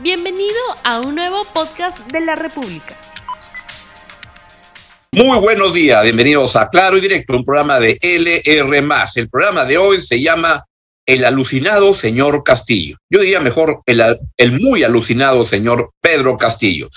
Bienvenido 0.00 0.54
a 0.84 1.00
un 1.00 1.16
nuevo 1.16 1.42
podcast 1.52 1.98
de 2.12 2.20
la 2.20 2.36
República. 2.36 2.96
Muy 5.10 5.40
buenos 5.40 5.74
días, 5.74 6.04
bienvenidos 6.04 6.54
a 6.54 6.68
Claro 6.68 6.96
y 6.96 7.00
Directo, 7.00 7.36
un 7.36 7.44
programa 7.44 7.80
de 7.80 7.98
LR. 8.00 8.78
El 9.16 9.28
programa 9.28 9.64
de 9.64 9.76
hoy 9.76 10.00
se 10.00 10.22
llama 10.22 10.64
El 11.04 11.24
alucinado 11.24 11.94
señor 11.94 12.44
Castillo. 12.44 12.96
Yo 13.10 13.18
diría 13.18 13.40
mejor 13.40 13.82
el, 13.86 14.60
muy 14.60 14.84
alucinado 14.84 15.44
señor 15.44 15.90
Pedro 16.00 16.36
Castillo. 16.36 16.88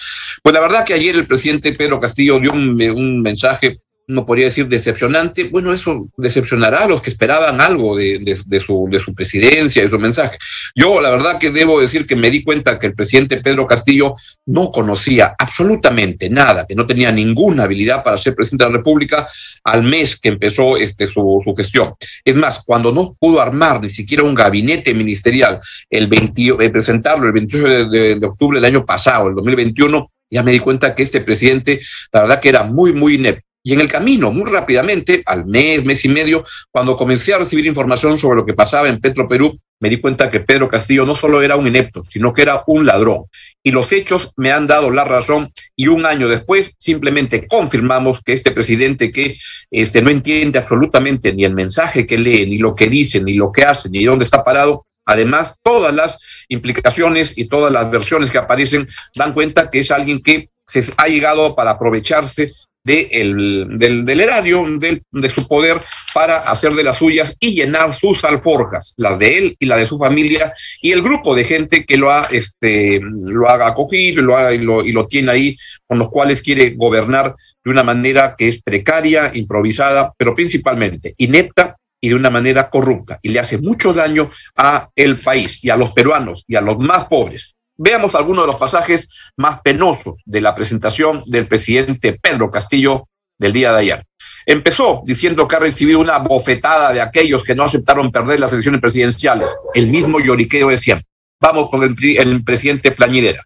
Pues 0.44 0.54
la 0.54 0.62
verdad 0.62 0.86
que 0.86 0.94
ayer 0.94 1.16
el 1.16 1.26
presidente 1.26 1.74
Pedro 1.74 2.00
Castillo 2.00 2.40
dio 2.40 2.52
un 2.52 3.22
mensaje 3.24 3.80
no 4.12 4.26
podría 4.26 4.46
decir 4.46 4.68
decepcionante, 4.68 5.46
bueno, 5.46 5.74
eso 5.74 6.08
decepcionará 6.18 6.84
a 6.84 6.88
los 6.88 7.02
que 7.02 7.10
esperaban 7.10 7.62
algo 7.62 7.96
de, 7.96 8.20
de, 8.20 8.60
su, 8.60 8.88
de 8.92 9.00
su 9.00 9.14
presidencia, 9.14 9.82
de 9.82 9.90
su 9.90 10.00
mensaje. 10.00 10.38
Yo 10.76 11.02
la 11.02 11.10
verdad 11.12 11.40
que 11.40 11.50
debo 11.50 11.80
decir 11.80 12.06
que 12.06 12.16
me 12.16 12.30
di 12.30 12.44
cuenta 12.44 12.78
que 12.78 12.88
el 12.88 12.94
presidente 12.94 13.42
Pedro 13.42 13.66
Castillo 13.68 14.14
no 14.46 14.72
conocía 14.72 15.34
absolutamente 15.38 16.30
nada, 16.30 16.66
que 16.68 16.76
no 16.76 16.86
tenía 16.86 17.12
ninguna 17.12 17.64
habilidad 17.64 18.04
para 18.04 18.18
ser 18.18 18.36
presidente 18.36 18.66
de 18.66 18.72
la 18.72 18.78
República 18.78 19.28
al 19.64 19.84
mes 19.84 20.20
que 20.20 20.30
empezó 20.30 20.78
este, 20.78 21.08
su, 21.08 21.42
su 21.44 21.56
gestión. 21.56 21.94
Es 22.24 22.36
más, 22.36 22.62
cuando 22.66 22.92
no 22.92 23.16
pudo 23.20 23.42
armar 23.42 23.82
ni 23.82 23.90
siquiera 23.90 24.24
un 24.24 24.36
gabinete 24.36 24.94
ministerial, 24.94 25.60
el 25.90 26.08
20, 26.08 26.56
eh, 26.60 26.70
presentarlo 26.70 27.26
el 27.26 27.34
28 27.34 27.90
de, 27.90 28.26
octubre 28.26 28.60
del 28.60 28.74
año 28.74 28.86
pasado, 28.86 29.30
el 29.30 29.36
2021, 29.36 30.08
ya 30.30 30.44
me 30.44 30.52
di 30.52 30.60
cuenta 30.60 30.96
que 30.96 31.04
este 31.04 31.22
presidente, 31.22 31.80
la 32.12 32.22
verdad 32.22 32.40
que 32.40 32.50
era 32.50 32.64
muy, 32.64 32.94
muy 32.94 33.16
inepto. 33.16 33.46
Y 33.64 33.74
en 33.74 33.82
el 33.82 33.88
camino, 33.88 34.32
muy 34.32 34.50
rápidamente, 34.50 35.22
al 35.26 35.46
mes, 35.46 35.86
mes 35.86 36.04
y 36.06 36.10
medio, 36.10 36.44
cuando 36.72 36.98
comencé 36.98 37.34
a 37.34 37.38
recibir 37.38 37.66
información 37.66 38.18
sobre 38.18 38.38
lo 38.38 38.46
que 38.46 38.54
pasaba 38.54 38.88
en 38.88 39.00
Petro 39.00 39.28
Perú, 39.28 39.60
me 39.80 39.90
di 39.90 39.98
cuenta 39.98 40.30
que 40.30 40.40
Pedro 40.40 40.70
Castillo 40.70 41.06
no 41.06 41.16
solo 41.16 41.42
era 41.42 41.56
un 41.56 41.68
inepto, 41.68 42.04
sino 42.04 42.34
que 42.34 42.44
era 42.44 42.64
un 42.68 42.86
ladrón. 42.86 43.26
Y 43.64 43.72
los 43.72 43.92
hechos 43.92 44.32
me 44.36 44.52
han 44.52 44.68
dado 44.68 44.92
la 44.92 45.04
razón 45.04 45.52
y 45.76 45.88
un 45.88 46.06
año 46.06 46.28
después 46.28 46.76
simplemente 46.78 47.48
confirmamos 47.48 48.22
que 48.24 48.34
este 48.34 48.52
presidente 48.52 49.12
que 49.12 49.38
este, 49.72 50.02
no 50.02 50.12
entiende 50.12 50.60
absolutamente 50.60 51.34
ni 51.34 51.44
el 51.44 51.54
mensaje 51.54 52.06
que 52.06 52.18
lee, 52.18 52.46
ni 52.46 52.60
lo 52.60 52.76
que 52.76 52.90
dice, 52.90 53.22
ni 53.22 53.34
lo 53.34 53.52
que 53.52 53.64
hace, 53.64 53.90
ni 53.90 54.04
dónde 54.04 54.26
está 54.26 54.44
parado, 54.44 54.86
Además, 55.04 55.56
todas 55.64 55.94
las 55.94 56.20
implicaciones 56.48 57.38
y 57.38 57.46
todas 57.46 57.74
las 57.74 57.90
versiones 57.90 58.30
que 58.30 58.38
aparecen 58.38 58.88
dan 59.16 59.34
cuenta 59.34 59.70
que 59.70 59.80
es 59.80 59.92
alguien 59.92 60.22
que 60.22 60.50
se 60.68 60.94
ha 60.96 61.08
llegado 61.08 61.56
para 61.56 61.72
aprovecharse 61.72 62.54
de 62.84 63.10
el, 63.12 63.78
del, 63.78 64.06
del, 64.06 64.20
erario, 64.20 64.66
del, 64.80 65.04
de 65.12 65.30
su 65.30 65.48
poder, 65.48 65.80
para 66.14 66.38
hacer 66.38 66.74
de 66.74 66.84
las 66.84 66.98
suyas 66.98 67.36
y 67.40 67.56
llenar 67.56 67.94
sus 67.94 68.24
alforjas, 68.24 68.94
las 68.98 69.20
de 69.20 69.38
él 69.38 69.56
y 69.60 69.66
la 69.66 69.78
de 69.78 69.88
su 69.88 69.98
familia, 69.98 70.54
y 70.82 70.92
el 70.92 71.02
grupo 71.02 71.36
de 71.36 71.44
gente 71.44 71.86
que 71.86 71.98
lo 71.98 72.12
ha, 72.12 72.28
este, 72.32 73.00
lo 73.02 73.48
ha 73.48 73.68
acogido 73.68 74.24
lo, 74.24 74.36
ha, 74.36 74.54
y 74.54 74.60
lo, 74.60 74.84
y 74.84 74.92
lo 74.92 75.08
tiene 75.08 75.32
ahí, 75.32 75.58
con 75.88 76.00
los 76.00 76.10
cuales 76.10 76.42
quiere 76.42 76.72
gobernar 76.72 77.36
de 77.64 77.72
una 77.72 77.84
manera 77.84 78.36
que 78.38 78.48
es 78.48 78.62
precaria, 78.62 79.32
improvisada, 79.34 80.14
pero 80.18 80.36
principalmente 80.36 81.14
inepta 81.18 81.78
y 82.02 82.10
de 82.10 82.16
una 82.16 82.32
manera 82.32 82.70
corrupta, 82.70 83.20
y 83.22 83.30
le 83.30 83.40
hace 83.40 83.60
mucho 83.60 83.94
daño 83.94 84.30
a 84.58 84.90
el 84.96 85.16
país 85.16 85.64
y 85.64 85.70
a 85.70 85.78
los 85.78 85.92
peruanos 85.94 86.44
y 86.48 86.56
a 86.56 86.62
los 86.62 86.80
más 86.80 87.06
pobres. 87.06 87.54
Veamos 87.84 88.14
algunos 88.14 88.44
de 88.44 88.48
los 88.52 88.58
pasajes 88.58 89.10
más 89.38 89.60
penosos 89.62 90.14
de 90.24 90.40
la 90.40 90.54
presentación 90.54 91.24
del 91.26 91.48
presidente 91.48 92.16
Pedro 92.22 92.52
Castillo 92.52 93.08
del 93.40 93.54
día 93.54 93.72
de 93.72 93.80
ayer. 93.80 94.06
Empezó 94.46 95.02
diciendo 95.04 95.48
que 95.48 95.56
ha 95.56 95.60
recibido 95.60 96.00
una 96.00 96.20
bofetada 96.20 96.94
de 96.94 97.02
aquellos 97.02 97.44
que 97.44 97.56
no 97.56 97.64
aceptaron 97.64 98.12
perder 98.12 98.40
las 98.40 98.54
elecciones 98.54 98.82
presidenciales, 98.82 99.50
el 99.74 99.88
mismo 99.88 100.20
lloriqueo 100.20 100.70
de 100.70 100.78
siempre. 100.78 101.08
Vamos 101.40 101.72
con 101.72 101.82
el, 101.82 101.96
el 102.20 102.44
presidente 102.44 102.92
Plañidera. 102.92 103.42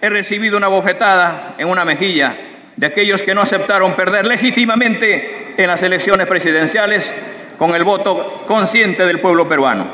He 0.00 0.08
recibido 0.08 0.56
una 0.56 0.68
bofetada 0.68 1.56
en 1.58 1.66
una 1.66 1.84
mejilla 1.84 2.38
de 2.76 2.86
aquellos 2.86 3.24
que 3.24 3.34
no 3.34 3.40
aceptaron 3.40 3.96
perder 3.96 4.24
legítimamente 4.24 5.54
en 5.56 5.66
las 5.66 5.82
elecciones 5.82 6.28
presidenciales 6.28 7.12
con 7.58 7.74
el 7.74 7.82
voto 7.82 8.44
consciente 8.46 9.04
del 9.04 9.20
pueblo 9.20 9.48
peruano. 9.48 9.88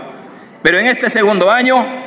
Pero 0.63 0.79
en 0.79 0.87
este 0.87 1.09
segundo 1.09 1.51
año 1.51 2.00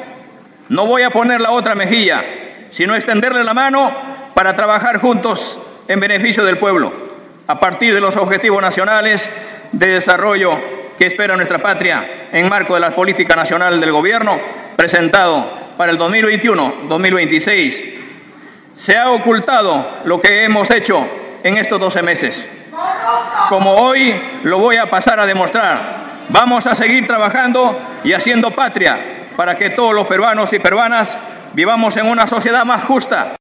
no 0.74 0.88
voy 0.88 1.04
a 1.04 1.12
poner 1.12 1.40
la 1.40 1.52
otra 1.52 1.76
mejilla, 1.76 2.26
sino 2.72 2.96
extenderle 2.96 3.44
la 3.44 3.54
mano 3.54 3.92
para 4.34 4.56
trabajar 4.56 5.00
juntos 5.00 5.60
en 5.88 6.00
beneficio 6.00 6.44
del 6.44 6.58
pueblo, 6.58 6.92
a 7.46 7.60
partir 7.60 7.94
de 7.94 8.02
los 8.02 8.18
objetivos 8.18 8.60
nacionales 8.60 9.30
de 9.72 9.88
desarrollo 9.90 10.60
que 10.98 11.06
espera 11.06 11.36
nuestra 11.36 11.60
patria 11.60 12.28
en 12.32 12.50
marco 12.50 12.74
de 12.74 12.80
la 12.80 12.96
política 12.96 13.36
nacional 13.36 13.80
del 13.80 13.92
gobierno 13.92 14.40
presentado 14.76 15.48
para 15.78 15.92
el 15.92 16.00
2021-2026. 16.00 17.94
Se 18.74 18.98
ha 18.98 19.12
ocultado 19.12 19.88
lo 20.06 20.20
que 20.20 20.44
hemos 20.44 20.72
hecho 20.72 21.08
en 21.44 21.58
estos 21.58 21.80
12 21.80 22.02
meses. 22.02 22.50
Como 23.48 23.76
hoy 23.76 24.20
lo 24.42 24.58
voy 24.58 24.78
a 24.78 24.90
pasar 24.90 25.20
a 25.20 25.28
demostrar, 25.28 25.98
vamos 26.30 26.66
a 26.66 26.74
seguir 26.74 27.06
trabajando 27.06 27.80
y 28.04 28.14
haciendo 28.14 28.50
patria 28.50 29.23
para 29.36 29.58
que 29.58 29.72
todos 29.72 29.94
los 29.94 30.08
peruanos 30.08 30.52
y 30.54 30.60
peruanas 30.60 31.18
vivamos 31.54 31.96
en 31.98 32.08
una 32.08 32.28
sociedad 32.28 32.66
más 32.66 32.84
justa. 32.86 33.36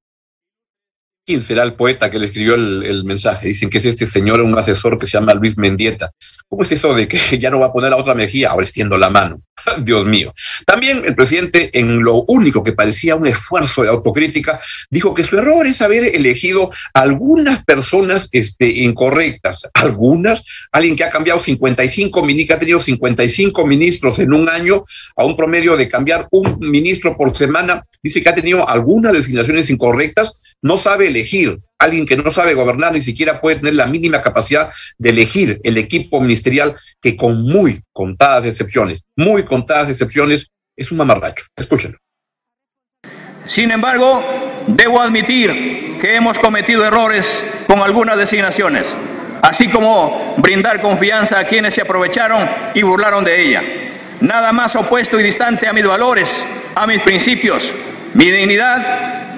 ¿Quién 1.25 1.41
será 1.41 1.63
el 1.63 1.75
poeta 1.75 2.11
que 2.11 2.19
le 2.19 2.27
escribió 2.27 2.55
el, 2.57 3.05
mensaje? 3.05 3.47
Dicen 3.47 3.71
que 3.71 3.79
es 3.79 3.85
este 3.85 4.07
señor, 4.07 4.41
un 4.41 4.59
asesor 4.59 4.99
que 4.99 5.07
se 5.07 5.13
llama 5.13 5.35
Luis 5.35 5.57
Mendieta. 5.57 6.11
¿Cómo 6.49 6.65
es 6.65 6.73
eso 6.73 6.95
de 6.95 7.07
que 7.07 7.17
ya 7.39 7.49
no 7.49 7.61
va 7.61 7.67
a 7.67 7.73
poner 7.73 7.91
la 7.91 7.97
otra 7.97 8.15
mejilla? 8.15 8.51
Ahora 8.51 8.65
extiendo 8.65 8.97
la 8.97 9.09
mano. 9.09 9.41
Dios 9.79 10.05
mío. 10.05 10.35
También 10.67 11.03
el 11.05 11.15
presidente, 11.15 11.71
en 11.79 12.03
lo 12.03 12.25
único 12.27 12.65
que 12.65 12.73
parecía 12.73 13.15
un 13.15 13.29
esfuerzo 13.29 13.83
de 13.83 13.91
autocrítica, 13.91 14.59
dijo 14.91 15.15
que 15.15 15.23
su 15.23 15.39
error 15.39 15.65
es 15.65 15.81
haber 15.81 16.17
elegido 16.17 16.73
algunas 16.93 17.63
personas 17.63 18.29
este, 18.33 18.83
incorrectas. 18.83 19.69
Algunas, 19.75 20.43
alguien 20.73 20.97
que 20.97 21.05
ha 21.05 21.11
cambiado 21.11 21.39
55, 21.39 22.27
que 22.27 22.53
ha 22.53 22.59
tenido 22.59 22.81
55 22.81 23.65
ministros 23.65 24.19
en 24.19 24.35
un 24.35 24.49
año, 24.49 24.83
a 25.17 25.25
un 25.25 25.37
promedio 25.37 25.77
de 25.77 25.89
cambiar 25.89 26.27
un 26.33 26.59
ministro 26.59 27.17
por 27.17 27.37
semana, 27.37 27.87
dice 28.03 28.21
que 28.21 28.29
ha 28.29 28.35
tenido 28.35 28.69
algunas 28.69 29.13
designaciones 29.13 29.71
incorrectas 29.71 30.41
no 30.63 30.79
sabe 30.79 31.09
elegir. 31.09 31.59
Alguien 31.79 32.07
que 32.07 32.17
no 32.17 32.31
sabe 32.31 32.55
gobernar 32.55 32.93
ni 32.93 33.03
siquiera 33.03 33.41
puede 33.41 33.57
tener 33.57 33.75
la 33.75 33.87
mínima 33.87 34.23
capacidad 34.23 34.71
de 34.99 35.11
elegir 35.11 35.61
el 35.65 35.77
equipo 35.77 36.21
ministerial 36.21 36.77
que 37.01 37.17
con 37.17 37.43
muy 37.43 37.81
contadas 37.93 38.47
excepciones, 38.47 39.03
muy 39.17 39.43
contadas 39.43 39.91
excepciones, 39.91 40.47
es 40.77 40.93
un 40.93 40.99
mamarracho. 40.99 41.45
Escúchenlo. 41.57 41.99
Sin 43.47 43.73
embargo, 43.73 44.25
debo 44.69 45.01
admitir 45.01 45.99
que 46.01 46.15
hemos 46.15 46.39
cometido 46.39 46.85
errores 46.87 47.45
con 47.67 47.81
algunas 47.81 48.17
designaciones, 48.17 48.97
así 49.43 49.69
como 49.69 50.37
brindar 50.39 50.81
confianza 50.81 51.41
a 51.41 51.47
quienes 51.47 51.75
se 51.75 51.81
aprovecharon 51.81 52.49
y 52.75 52.83
burlaron 52.83 53.25
de 53.25 53.45
ella. 53.45 53.63
Nada 54.21 54.53
más 54.53 54.77
opuesto 54.77 55.19
y 55.19 55.25
distante 55.25 55.67
a 55.67 55.73
mis 55.73 55.85
valores, 55.85 56.47
a 56.77 56.87
mis 56.87 57.03
principios, 57.03 57.75
mi 58.15 58.31
dignidad 58.31 59.32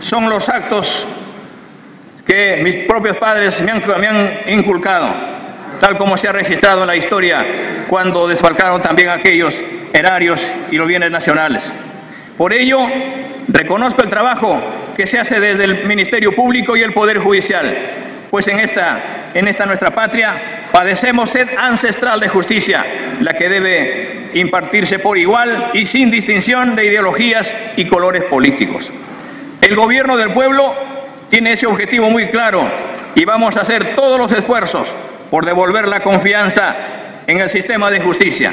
son 0.00 0.28
los 0.28 0.48
actos 0.48 1.06
que 2.26 2.60
mis 2.62 2.86
propios 2.86 3.16
padres 3.16 3.60
me 3.60 3.70
han, 3.70 3.82
me 4.00 4.06
han, 4.06 4.30
inculcado, 4.46 5.08
tal 5.80 5.96
como 5.96 6.16
se 6.16 6.28
ha 6.28 6.32
registrado 6.32 6.82
en 6.82 6.86
la 6.86 6.96
historia 6.96 7.44
cuando 7.88 8.28
desfalcaron 8.28 8.80
también 8.82 9.08
aquellos 9.08 9.62
erarios 9.92 10.40
y 10.70 10.76
los 10.76 10.86
bienes 10.86 11.10
nacionales. 11.10 11.72
Por 12.36 12.52
ello, 12.52 12.80
reconozco 13.48 14.02
el 14.02 14.08
trabajo 14.08 14.60
que 14.96 15.06
se 15.06 15.18
hace 15.18 15.40
desde 15.40 15.64
el 15.64 15.84
Ministerio 15.84 16.34
Público 16.34 16.76
y 16.76 16.82
el 16.82 16.92
Poder 16.92 17.18
Judicial, 17.18 17.76
pues 18.30 18.46
en 18.48 18.60
esta, 18.60 19.30
en 19.34 19.48
esta 19.48 19.66
nuestra 19.66 19.90
patria 19.90 20.66
padecemos 20.72 21.30
sed 21.30 21.48
ancestral 21.58 22.20
de 22.20 22.28
justicia, 22.28 22.86
la 23.20 23.34
que 23.34 23.48
debe 23.48 24.30
impartirse 24.34 24.98
por 25.00 25.18
igual 25.18 25.70
y 25.74 25.86
sin 25.86 26.10
distinción 26.10 26.76
de 26.76 26.86
ideologías 26.86 27.52
y 27.76 27.86
colores 27.86 28.24
políticos. 28.24 28.92
El 29.70 29.76
gobierno 29.76 30.16
del 30.16 30.32
pueblo 30.32 30.74
tiene 31.28 31.52
ese 31.52 31.64
objetivo 31.64 32.10
muy 32.10 32.26
claro 32.26 32.68
y 33.14 33.24
vamos 33.24 33.56
a 33.56 33.60
hacer 33.60 33.94
todos 33.94 34.18
los 34.18 34.32
esfuerzos 34.32 34.88
por 35.30 35.46
devolver 35.46 35.86
la 35.86 36.02
confianza 36.02 36.74
en 37.24 37.38
el 37.38 37.48
sistema 37.48 37.88
de 37.88 38.00
justicia. 38.00 38.52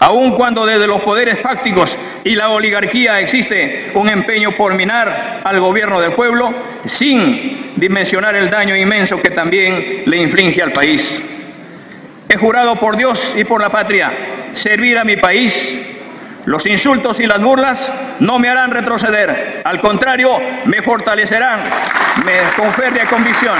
Aun 0.00 0.32
cuando 0.32 0.66
desde 0.66 0.88
los 0.88 1.02
poderes 1.02 1.38
fácticos 1.38 1.96
y 2.24 2.34
la 2.34 2.48
oligarquía 2.48 3.20
existe 3.20 3.92
un 3.94 4.08
empeño 4.08 4.56
por 4.56 4.74
minar 4.74 5.42
al 5.44 5.60
gobierno 5.60 6.00
del 6.00 6.14
pueblo, 6.14 6.52
sin 6.84 7.70
dimensionar 7.76 8.34
el 8.34 8.50
daño 8.50 8.74
inmenso 8.74 9.22
que 9.22 9.30
también 9.30 10.02
le 10.04 10.16
inflige 10.16 10.64
al 10.64 10.72
país. 10.72 11.22
He 12.28 12.36
jurado 12.38 12.74
por 12.74 12.96
Dios 12.96 13.36
y 13.38 13.44
por 13.44 13.60
la 13.60 13.70
patria 13.70 14.12
servir 14.52 14.98
a 14.98 15.04
mi 15.04 15.16
país 15.16 15.78
los 16.46 16.64
insultos 16.66 17.20
y 17.20 17.26
las 17.26 17.40
burlas 17.40 17.92
no 18.20 18.38
me 18.38 18.48
harán 18.48 18.70
retroceder, 18.70 19.62
al 19.64 19.80
contrario, 19.80 20.38
me 20.64 20.80
fortalecerán, 20.80 21.60
me 22.24 22.40
con 22.56 22.72
férrea 22.72 23.04
convicción. 23.06 23.56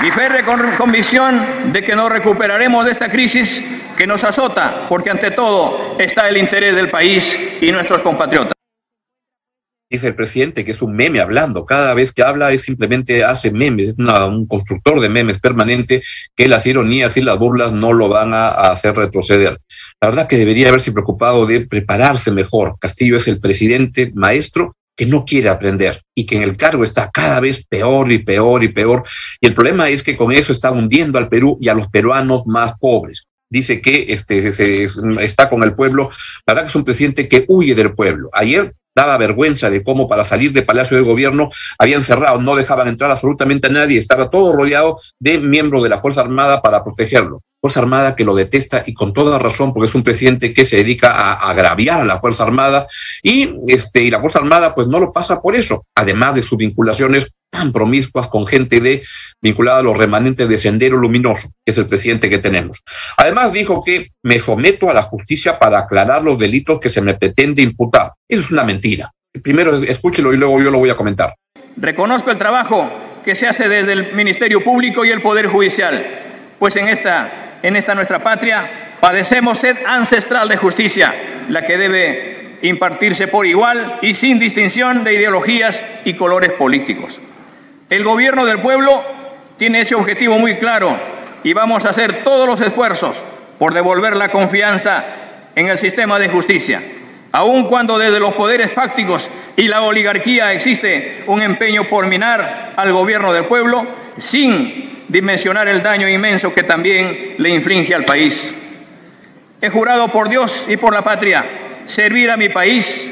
Mi 0.00 0.10
férrea 0.10 0.44
convicción 0.76 1.46
de 1.72 1.82
que 1.82 1.94
nos 1.94 2.10
recuperaremos 2.10 2.84
de 2.84 2.90
esta 2.90 3.08
crisis 3.08 3.62
que 3.96 4.06
nos 4.06 4.24
azota, 4.24 4.86
porque 4.88 5.10
ante 5.10 5.30
todo 5.30 5.96
está 5.98 6.28
el 6.28 6.38
interés 6.38 6.74
del 6.74 6.90
país 6.90 7.38
y 7.60 7.70
nuestros 7.70 8.02
compatriotas 8.02 8.61
dice 9.92 10.08
el 10.08 10.14
presidente, 10.14 10.64
que 10.64 10.72
es 10.72 10.80
un 10.80 10.94
meme 10.94 11.20
hablando. 11.20 11.66
Cada 11.66 11.92
vez 11.94 12.12
que 12.12 12.22
habla 12.22 12.50
es 12.50 12.62
simplemente 12.62 13.24
hace 13.24 13.50
memes, 13.50 13.90
es 13.90 13.94
un 13.98 14.46
constructor 14.46 15.00
de 15.00 15.10
memes 15.10 15.38
permanente 15.38 16.02
que 16.34 16.48
las 16.48 16.64
ironías 16.66 17.16
y 17.16 17.20
las 17.20 17.38
burlas 17.38 17.72
no 17.72 17.92
lo 17.92 18.08
van 18.08 18.32
a, 18.32 18.48
hacer 18.48 18.96
retroceder. 18.96 19.60
La 20.00 20.08
verdad 20.08 20.26
que 20.26 20.38
debería 20.38 20.68
haberse 20.68 20.92
preocupado 20.92 21.46
de 21.46 21.66
prepararse 21.66 22.30
mejor. 22.30 22.76
Castillo 22.80 23.18
es 23.18 23.28
el 23.28 23.38
presidente 23.38 24.12
maestro 24.14 24.76
que 24.96 25.06
no 25.06 25.24
quiere 25.24 25.50
aprender 25.50 26.00
y 26.14 26.24
que 26.24 26.36
en 26.36 26.42
el 26.42 26.56
cargo 26.56 26.84
está 26.84 27.10
cada 27.12 27.40
vez 27.40 27.64
peor 27.66 28.10
y 28.10 28.18
peor 28.18 28.64
y 28.64 28.68
peor. 28.68 29.04
Y 29.40 29.46
el 29.46 29.54
problema 29.54 29.90
es 29.90 30.02
que 30.02 30.16
con 30.16 30.32
eso 30.32 30.52
está 30.52 30.70
hundiendo 30.70 31.18
al 31.18 31.28
Perú 31.28 31.58
y 31.60 31.68
a 31.68 31.74
los 31.74 31.88
peruanos 31.88 32.42
más 32.46 32.72
pobres 32.78 33.26
dice 33.50 33.82
que 33.82 34.06
este, 34.08 34.50
se, 34.50 34.88
está 35.20 35.50
con 35.50 35.62
el 35.62 35.74
pueblo. 35.74 36.10
La 36.46 36.54
verdad 36.54 36.62
que 36.62 36.70
es 36.70 36.74
un 36.74 36.84
presidente 36.84 37.28
que 37.28 37.44
huye 37.48 37.74
del 37.74 37.94
pueblo. 37.94 38.30
Ayer 38.32 38.72
daba 38.94 39.16
vergüenza 39.18 39.70
de 39.70 39.82
cómo 39.82 40.08
para 40.08 40.24
salir 40.24 40.52
de 40.52 40.62
Palacio 40.62 40.96
de 40.96 41.02
Gobierno 41.02 41.48
habían 41.78 42.02
cerrado, 42.02 42.40
no 42.40 42.54
dejaban 42.54 42.88
entrar 42.88 43.10
absolutamente 43.10 43.68
a 43.68 43.70
nadie, 43.70 43.98
estaba 43.98 44.30
todo 44.30 44.52
rodeado 44.52 44.98
de 45.18 45.38
miembros 45.38 45.82
de 45.82 45.88
la 45.88 46.00
Fuerza 46.00 46.20
Armada 46.20 46.62
para 46.62 46.82
protegerlo. 46.82 47.42
Fuerza 47.62 47.78
Armada 47.78 48.16
que 48.16 48.24
lo 48.24 48.34
detesta 48.34 48.82
y 48.84 48.92
con 48.92 49.12
toda 49.12 49.38
razón, 49.38 49.72
porque 49.72 49.88
es 49.88 49.94
un 49.94 50.02
presidente 50.02 50.52
que 50.52 50.64
se 50.64 50.78
dedica 50.78 51.12
a 51.12 51.48
agraviar 51.48 52.00
a 52.00 52.04
la 52.04 52.18
Fuerza 52.18 52.42
Armada 52.42 52.88
y, 53.22 53.54
este, 53.68 54.02
y 54.02 54.10
la 54.10 54.18
Fuerza 54.18 54.40
Armada 54.40 54.74
pues 54.74 54.88
no 54.88 54.98
lo 54.98 55.12
pasa 55.12 55.40
por 55.40 55.54
eso, 55.54 55.86
además 55.94 56.34
de 56.34 56.42
sus 56.42 56.58
vinculaciones 56.58 57.30
tan 57.50 57.70
promiscuas 57.70 58.26
con 58.26 58.48
gente 58.48 58.80
de 58.80 59.04
vinculada 59.40 59.78
a 59.78 59.82
los 59.82 59.96
remanentes 59.96 60.48
de 60.48 60.58
Sendero 60.58 60.96
Luminoso, 60.96 61.52
que 61.64 61.70
es 61.70 61.78
el 61.78 61.86
presidente 61.86 62.28
que 62.28 62.38
tenemos. 62.38 62.82
Además 63.16 63.52
dijo 63.52 63.84
que 63.84 64.08
me 64.24 64.40
someto 64.40 64.90
a 64.90 64.94
la 64.94 65.02
justicia 65.02 65.60
para 65.60 65.78
aclarar 65.78 66.24
los 66.24 66.36
delitos 66.38 66.80
que 66.80 66.88
se 66.88 67.00
me 67.00 67.14
pretende 67.14 67.62
imputar. 67.62 68.12
Eso 68.28 68.42
es 68.42 68.50
una 68.50 68.64
mentira. 68.64 69.12
Primero 69.40 69.76
escúchelo 69.84 70.34
y 70.34 70.36
luego 70.36 70.60
yo 70.60 70.70
lo 70.72 70.78
voy 70.78 70.90
a 70.90 70.96
comentar. 70.96 71.36
Reconozco 71.76 72.32
el 72.32 72.38
trabajo 72.38 72.90
que 73.24 73.36
se 73.36 73.46
hace 73.46 73.68
desde 73.68 73.92
el 73.92 74.14
Ministerio 74.14 74.64
Público 74.64 75.04
y 75.04 75.10
el 75.10 75.22
Poder 75.22 75.46
Judicial, 75.46 76.04
pues 76.58 76.74
en 76.74 76.88
esta 76.88 77.51
en 77.62 77.76
esta 77.76 77.94
nuestra 77.94 78.18
patria, 78.18 78.92
padecemos 79.00 79.58
sed 79.58 79.76
ancestral 79.86 80.48
de 80.48 80.56
justicia, 80.56 81.14
la 81.48 81.62
que 81.62 81.78
debe 81.78 82.58
impartirse 82.62 83.28
por 83.28 83.46
igual 83.46 83.98
y 84.02 84.14
sin 84.14 84.38
distinción 84.38 85.04
de 85.04 85.14
ideologías 85.14 85.82
y 86.04 86.14
colores 86.14 86.52
políticos. 86.52 87.20
El 87.90 88.04
gobierno 88.04 88.46
del 88.46 88.60
pueblo 88.60 89.02
tiene 89.58 89.80
ese 89.80 89.94
objetivo 89.94 90.38
muy 90.38 90.56
claro 90.56 90.96
y 91.44 91.52
vamos 91.52 91.84
a 91.84 91.90
hacer 91.90 92.22
todos 92.22 92.46
los 92.46 92.60
esfuerzos 92.60 93.16
por 93.58 93.74
devolver 93.74 94.16
la 94.16 94.28
confianza 94.28 95.04
en 95.54 95.68
el 95.68 95.78
sistema 95.78 96.18
de 96.18 96.28
justicia, 96.28 96.82
aun 97.32 97.64
cuando 97.64 97.98
desde 97.98 98.20
los 98.20 98.34
poderes 98.34 98.72
fácticos 98.72 99.30
y 99.56 99.68
la 99.68 99.82
oligarquía 99.82 100.52
existe 100.52 101.24
un 101.26 101.42
empeño 101.42 101.88
por 101.88 102.06
minar 102.06 102.72
al 102.76 102.92
gobierno 102.92 103.32
del 103.32 103.44
pueblo 103.44 103.86
sin 104.18 104.91
dimensionar 105.08 105.68
el 105.68 105.82
daño 105.82 106.08
inmenso 106.08 106.54
que 106.54 106.62
también 106.62 107.34
le 107.38 107.50
inflige 107.50 107.94
al 107.94 108.04
país. 108.04 108.52
He 109.60 109.68
jurado 109.68 110.08
por 110.08 110.28
Dios 110.28 110.66
y 110.68 110.76
por 110.76 110.92
la 110.92 111.02
patria 111.02 111.44
servir 111.86 112.30
a 112.30 112.36
mi 112.36 112.48
país. 112.48 113.08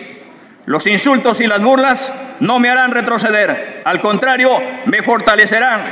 Los 0.67 0.87
insultos 0.87 1.41
y 1.41 1.47
las 1.47 1.63
burlas 1.63 2.13
no 2.41 2.59
me 2.59 2.69
harán 2.71 2.91
retroceder, 2.91 3.83
al 3.85 4.01
contrario, 4.01 4.61
me 4.87 5.03
fortalecerán, 5.03 5.83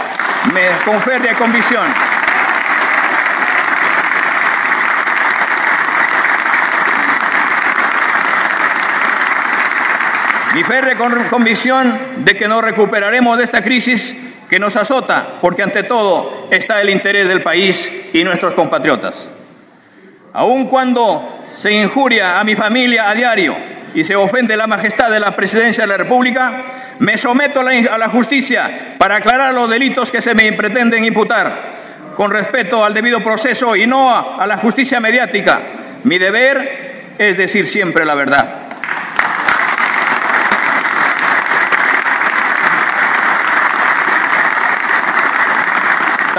con 0.85 1.01
férrea 1.03 1.35
convicción. 1.35 1.85
Mi 10.55 10.65
férrea 10.65 10.97
convicción 11.31 11.99
de 12.19 12.35
que 12.35 12.49
nos 12.49 12.63
recuperaremos 12.63 13.39
de 13.39 13.45
esta 13.45 13.63
crisis 13.63 14.17
que 14.49 14.59
nos 14.59 14.77
azota, 14.77 15.27
porque 15.41 15.63
ante 15.63 15.83
todo 15.83 16.49
está 16.51 16.81
el 16.81 16.91
interés 16.91 17.29
del 17.29 17.43
país 17.43 17.91
y 18.13 18.25
nuestros 18.25 18.55
compatriotas. 18.55 19.29
Aun 20.33 20.67
cuando 20.67 21.45
se 21.57 21.73
injuria 21.73 22.39
a 22.39 22.45
mi 22.45 22.55
familia 22.55 23.11
a 23.11 23.15
diario 23.15 23.57
y 23.95 24.05
se 24.05 24.17
ofende 24.17 24.57
la 24.57 24.67
majestad 24.67 25.11
de 25.11 25.21
la 25.21 25.35
presidencia 25.35 25.85
de 25.85 25.89
la 25.89 25.97
República, 25.97 26.63
me 26.99 27.19
someto 27.19 27.61
a 27.61 27.99
la 27.99 28.09
justicia 28.09 28.97
para 28.99 29.17
aclarar 29.17 29.55
los 29.55 29.69
delitos 29.69 30.11
que 30.11 30.23
se 30.23 30.35
me 30.35 30.53
pretenden 30.53 31.05
imputar, 31.05 31.79
con 32.17 32.31
respeto 32.31 32.85
al 32.85 32.95
debido 32.95 33.23
proceso 33.23 33.77
y 33.77 33.87
no 33.87 34.39
a 34.39 34.47
la 34.47 34.57
justicia 34.59 35.01
mediática. 35.01 35.61
Mi 36.05 36.19
deber 36.19 37.15
es 37.19 37.37
decir 37.37 37.67
siempre 37.67 38.05
la 38.05 38.15
verdad. 38.15 38.58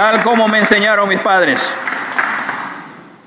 Tal 0.00 0.22
como 0.22 0.48
me 0.48 0.60
enseñaron 0.60 1.06
mis 1.10 1.20
padres, 1.20 1.60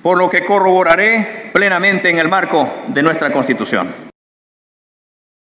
por 0.02 0.18
lo 0.18 0.28
que 0.28 0.44
corroboraré 0.44 1.52
plenamente 1.54 2.10
en 2.10 2.18
el 2.18 2.28
marco 2.28 2.68
de 2.88 3.04
nuestra 3.04 3.32
Constitución. 3.32 3.90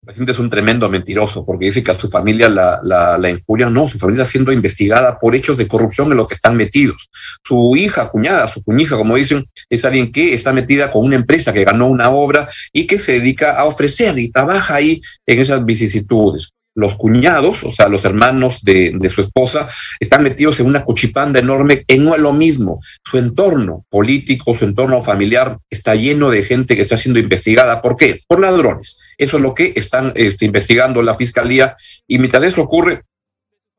El 0.01 0.05
presidente 0.05 0.33
es 0.33 0.41
un 0.41 0.51
tremendo 0.51 0.89
mentiroso 0.89 1.47
porque 1.47 1.67
dice 1.67 1.81
que 1.81 1.93
a 1.93 1.95
su 1.95 2.11
familia 2.11 2.49
la, 2.49 2.81
la, 2.83 3.31
injuria. 3.31 3.71
No, 3.71 3.89
su 3.89 4.01
familia 4.01 4.23
está 4.23 4.33
siendo 4.33 4.51
investigada 4.51 5.21
por 5.21 5.37
hechos 5.37 5.57
de 5.57 5.69
corrupción 5.69 6.11
en 6.11 6.17
los 6.17 6.27
que 6.27 6.35
están 6.35 6.57
metidos. 6.57 7.09
Su 7.45 7.77
hija, 7.77 8.11
cuñada, 8.11 8.53
su 8.53 8.61
cuñija, 8.65 8.97
como 8.97 9.15
dicen, 9.15 9.47
es 9.71 9.85
alguien 9.85 10.11
que 10.11 10.35
está 10.35 10.53
metida 10.53 10.91
con 10.91 11.05
una 11.05 11.15
empresa 11.15 11.53
que 11.53 11.63
ganó 11.63 11.87
una 11.87 12.11
obra 12.11 12.49
y 12.73 12.89
que 12.89 12.99
se 12.99 13.13
dedica 13.13 13.61
a 13.61 13.67
ofrecer 13.67 14.19
y 14.19 14.33
trabaja 14.33 14.75
ahí 14.75 15.01
en 15.25 15.39
esas 15.39 15.65
vicisitudes 15.65 16.53
los 16.75 16.97
cuñados, 16.97 17.65
o 17.65 17.73
sea, 17.73 17.89
los 17.89 18.05
hermanos 18.05 18.63
de, 18.63 19.11
su 19.15 19.21
esposa, 19.21 19.69
están 20.01 20.23
metidos 20.23 20.61
en 20.61 20.67
una 20.67 20.85
cuchipanda 20.85 21.41
enorme 21.41 21.85
en 21.89 22.05
lo 22.05 22.33
mismo. 22.33 22.81
Su 23.05 23.19
entorno 23.19 23.85
político, 23.91 24.57
su 24.59 24.65
entorno 24.65 25.03
familiar 25.03 25.59
está 25.71 25.95
lleno 25.95 26.31
de 26.31 26.45
gente 26.45 26.77
que 26.77 26.83
está 26.83 26.97
siendo 26.97 27.21
investigada. 27.21 27.83
¿Por 27.83 27.97
qué? 27.97 28.21
Por 28.27 28.41
ladrones. 28.41 28.99
Eso 29.19 29.37
es 29.37 29.43
lo 29.43 29.55
que 29.55 29.73
están 29.77 30.13
este, 30.17 30.47
investigando 30.47 31.03
la 31.03 31.15
fiscalía. 31.15 31.75
Y 32.07 32.19
mientras 32.19 32.43
eso 32.45 32.63
ocurre, 32.63 33.03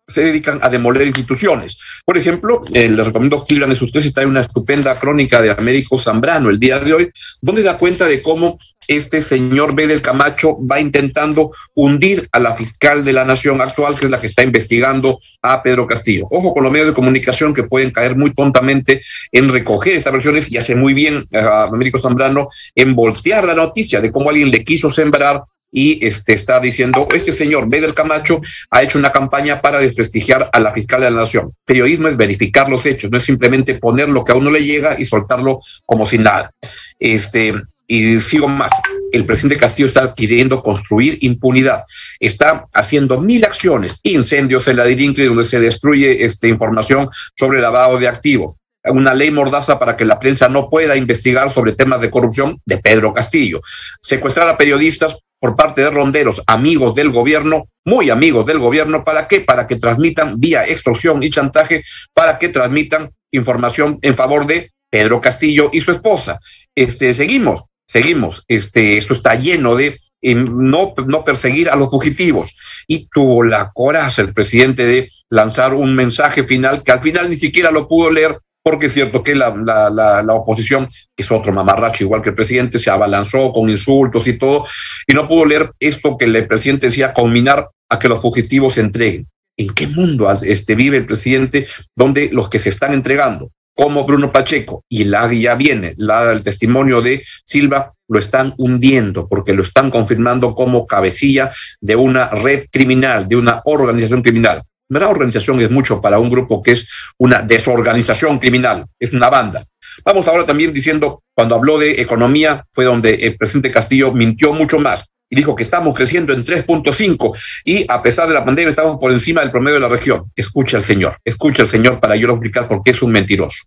se 0.08 0.22
dedican 0.22 0.60
a 0.62 0.70
demoler 0.70 1.08
instituciones. 1.08 1.78
Por 2.06 2.18
ejemplo, 2.18 2.62
eh, 2.74 2.90
les 2.90 3.06
recomiendo 3.06 3.44
que 3.44 3.56
lean 3.56 3.72
ustedes, 3.72 4.06
está 4.06 4.22
en 4.22 4.30
una 4.30 4.42
estupenda 4.42 4.98
crónica 5.00 5.42
de 5.42 5.52
Américo 5.52 5.98
Zambrano 5.98 6.50
el 6.50 6.60
día 6.60 6.80
de 6.80 6.94
hoy, 6.94 7.12
donde 7.42 7.64
da 7.64 7.78
cuenta 7.78 8.06
de 8.06 8.22
cómo 8.22 8.58
este 8.88 9.22
señor 9.22 9.76
B. 9.76 9.88
del 9.88 10.02
Camacho 10.02 10.58
va 10.60 10.80
intentando 10.80 11.52
hundir 11.74 12.28
a 12.34 12.40
la 12.40 12.54
fiscal 12.54 13.06
de 13.06 13.14
la 13.14 13.24
nación 13.24 13.62
actual, 13.62 13.96
que 13.96 14.06
es 14.06 14.12
la 14.12 14.20
que 14.20 14.28
está 14.28 14.44
investigando 14.44 15.20
a 15.42 15.64
Pedro 15.64 15.88
Castillo. 15.88 16.28
Ojo 16.30 16.54
con 16.54 16.64
los 16.64 16.72
medios 16.72 16.90
de 16.90 16.94
comunicación 16.94 17.54
que 17.54 17.64
pueden 17.64 17.92
caer 17.92 18.18
muy 18.18 18.34
tontamente 18.34 19.02
en 19.32 19.48
recoger 19.48 19.96
estas 19.96 20.12
versiones 20.12 20.52
y 20.52 20.58
hace 20.58 20.76
muy 20.76 20.94
bien 20.94 21.24
a 21.32 21.38
eh, 21.38 21.68
Américo 21.72 22.00
Zambrano 22.00 22.50
en 22.76 22.94
voltear 22.94 23.46
la 23.46 23.56
noticia 23.56 24.02
de 24.02 24.12
cómo 24.12 24.30
alguien 24.30 24.52
le 24.52 24.66
quiso 24.66 24.90
sembrar 24.90 25.44
y 25.74 26.06
este, 26.06 26.34
está 26.34 26.60
diciendo, 26.60 27.08
este 27.14 27.34
señor 27.34 27.68
Beder 27.68 27.96
Camacho 27.96 28.40
ha 28.70 28.84
hecho 28.84 29.00
una 29.00 29.12
campaña 29.12 29.60
para 29.60 29.80
desprestigiar 29.80 30.50
a 30.54 30.60
la 30.60 30.72
fiscal 30.72 31.02
de 31.02 31.10
la 31.10 31.22
nación. 31.22 31.52
Periodismo 31.66 32.08
es 32.08 32.16
verificar 32.16 32.70
los 32.70 32.86
hechos, 32.86 33.10
no 33.12 33.18
es 33.18 33.24
simplemente 33.26 33.74
poner 33.76 34.08
lo 34.08 34.24
que 34.24 34.32
a 34.32 34.36
uno 34.36 34.52
le 34.52 34.64
llega 34.64 34.96
y 34.98 35.06
soltarlo 35.06 35.58
como 35.86 36.06
si 36.06 36.20
nada. 36.20 36.52
Este, 37.00 37.56
y 37.88 38.20
sigo 38.20 38.48
más, 38.48 38.72
el 39.12 39.26
presidente 39.26 39.58
Castillo 39.58 39.88
está 39.88 40.14
queriendo 40.14 40.62
construir 40.62 41.18
impunidad, 41.22 41.84
está 42.20 42.68
haciendo 42.72 43.20
mil 43.20 43.44
acciones, 43.44 44.00
incendios 44.04 44.68
en 44.68 44.78
la 44.78 44.86
Dirincre 44.86 45.26
donde 45.26 45.44
se 45.44 45.60
destruye 45.60 46.24
esta 46.24 46.48
información 46.48 47.10
sobre 47.36 47.62
lavado 47.62 47.98
de 47.98 48.08
activos, 48.08 48.60
una 48.86 49.14
ley 49.14 49.32
mordaza 49.32 49.80
para 49.80 49.98
que 49.98 50.06
la 50.06 50.20
prensa 50.20 50.50
no 50.50 50.70
pueda 50.70 50.96
investigar 50.96 51.52
sobre 51.54 51.74
temas 51.74 52.02
de 52.02 52.12
corrupción 52.12 52.62
de 52.66 52.78
Pedro 52.78 53.12
Castillo, 53.12 53.62
secuestrar 54.02 54.48
a 54.48 54.58
periodistas 54.58 55.18
por 55.44 55.58
parte 55.58 55.82
de 55.82 55.92
ronderos, 55.92 56.42
amigos 56.48 56.96
del 56.96 57.10
gobierno, 57.10 57.68
muy 57.84 58.10
amigos 58.10 58.46
del 58.46 58.60
gobierno, 58.60 59.04
¿para 59.04 59.28
qué? 59.28 59.42
Para 59.42 59.68
que 59.68 59.76
transmitan 59.76 60.40
vía 60.40 60.64
extorsión 60.64 61.22
y 61.22 61.30
chantaje, 61.30 61.84
para 62.14 62.40
que 62.40 62.48
transmitan 62.48 63.12
información 63.30 64.00
en 64.04 64.16
favor 64.16 64.48
de 64.48 64.72
Pedro 64.90 65.20
Castillo 65.20 65.70
y 65.74 65.82
su 65.82 65.92
esposa. 65.92 66.40
Este, 66.74 67.14
seguimos, 67.14 67.64
seguimos. 67.86 68.46
Este, 68.48 68.98
esto 68.98 69.14
está 69.14 69.36
lleno 69.36 69.76
de 69.76 70.00
no, 70.22 70.94
no 71.06 71.26
perseguir 71.26 71.70
a 71.70 71.76
los 71.76 71.90
fugitivos. 71.90 72.56
Y 72.88 73.10
tuvo 73.10 73.44
la 73.44 73.70
coraza 73.74 74.22
el 74.22 74.34
presidente 74.34 74.86
de 74.86 75.10
lanzar 75.30 75.74
un 75.74 75.94
mensaje 75.94 76.46
final 76.46 76.84
que 76.84 76.94
al 76.94 77.02
final 77.02 77.30
ni 77.30 77.36
siquiera 77.36 77.70
lo 77.70 77.90
pudo 77.90 78.10
leer 78.12 78.40
porque 78.64 78.86
es 78.86 78.94
cierto 78.94 79.22
que 79.22 79.36
la, 79.36 79.54
la, 79.56 80.24
la, 80.24 80.34
oposición, 80.34 80.88
es 81.18 81.32
otro 81.32 81.52
mamarracho, 81.52 82.06
igual 82.06 82.22
que 82.22 82.30
el 82.30 82.36
presidente, 82.36 82.80
se 82.80 82.90
abalanzó 82.90 83.52
con 83.52 83.70
insultos 83.70 84.26
y 84.28 84.38
todo, 84.38 84.66
y 85.06 85.14
no 85.14 85.28
pudo 85.28 85.46
leer 85.46 85.72
esto 85.80 86.18
que 86.18 86.26
el 86.26 86.48
presidente 86.48 86.88
decía, 86.88 87.14
combinar 87.14 87.70
a 87.90 88.00
que 88.00 88.08
los 88.08 88.22
fugitivos 88.22 88.76
se 88.76 88.82
entreguen. 88.82 89.28
¿En 89.58 89.70
qué 89.70 89.86
mundo 89.86 90.32
este, 90.32 90.74
vive 90.74 90.98
el 90.98 91.06
presidente 91.06 91.68
donde 91.96 92.30
los 92.32 92.50
que 92.50 92.58
se 92.58 92.70
están 92.70 92.94
entregando, 92.94 93.52
como 93.76 94.06
Bruno 94.06 94.32
Pacheco, 94.32 94.84
y 94.90 95.04
la, 95.04 95.32
ya 95.34 95.56
viene 95.56 95.94
la, 95.98 96.32
el 96.32 96.42
testimonio 96.42 97.02
de 97.02 97.24
Silva, 97.46 97.92
lo 98.08 98.20
están 98.20 98.54
hundiendo 98.58 99.28
porque 99.28 99.54
lo 99.54 99.64
están 99.64 99.90
confirmando 99.90 100.54
como 100.54 100.88
cabecilla 100.88 101.52
de 101.82 101.96
una 101.96 102.30
red 102.30 102.66
criminal, 102.72 103.28
de 103.28 103.36
una 103.36 103.62
organización 103.66 104.22
criminal. 104.22 104.64
La 105.00 105.10
organización 105.10 105.60
es 105.62 105.70
mucho 105.70 106.02
para 106.02 106.20
un 106.20 106.30
grupo 106.30 106.62
que 106.62 106.72
es 106.72 106.88
una 107.18 107.42
desorganización 107.42 108.40
criminal, 108.40 108.86
es 109.00 109.14
una 109.14 109.30
banda. 109.30 109.64
Vamos 110.06 110.28
ahora 110.28 110.46
también 110.46 110.74
diciendo, 110.74 111.24
cuando 111.36 111.56
habló 111.56 111.78
de 111.78 112.02
economía, 112.02 112.66
fue 112.74 112.86
donde 112.86 113.14
el 113.14 113.38
presidente 113.38 113.72
Castillo 113.72 114.12
mintió 114.12 114.54
mucho 114.54 114.80
más 114.80 115.12
y 115.30 115.36
dijo 115.36 115.56
que 115.56 115.64
estamos 115.64 115.96
creciendo 115.96 116.34
en 116.34 116.44
3.5 116.44 117.38
y 117.66 117.86
a 117.92 118.02
pesar 118.02 118.28
de 118.28 118.34
la 118.34 118.46
pandemia 118.46 118.70
estamos 118.70 118.98
por 119.00 119.12
encima 119.12 119.42
del 119.42 119.52
promedio 119.52 119.76
de 119.76 119.82
la 119.82 119.90
región. 119.90 120.32
Escucha 120.36 120.78
al 120.78 120.84
señor, 120.84 121.18
escucha 121.24 121.64
al 121.64 121.68
señor 121.68 122.00
para 122.00 122.16
yo 122.16 122.30
explicar 122.30 122.68
por 122.68 122.84
qué 122.84 122.92
es 122.92 123.02
un 123.02 123.12
mentiroso. 123.12 123.64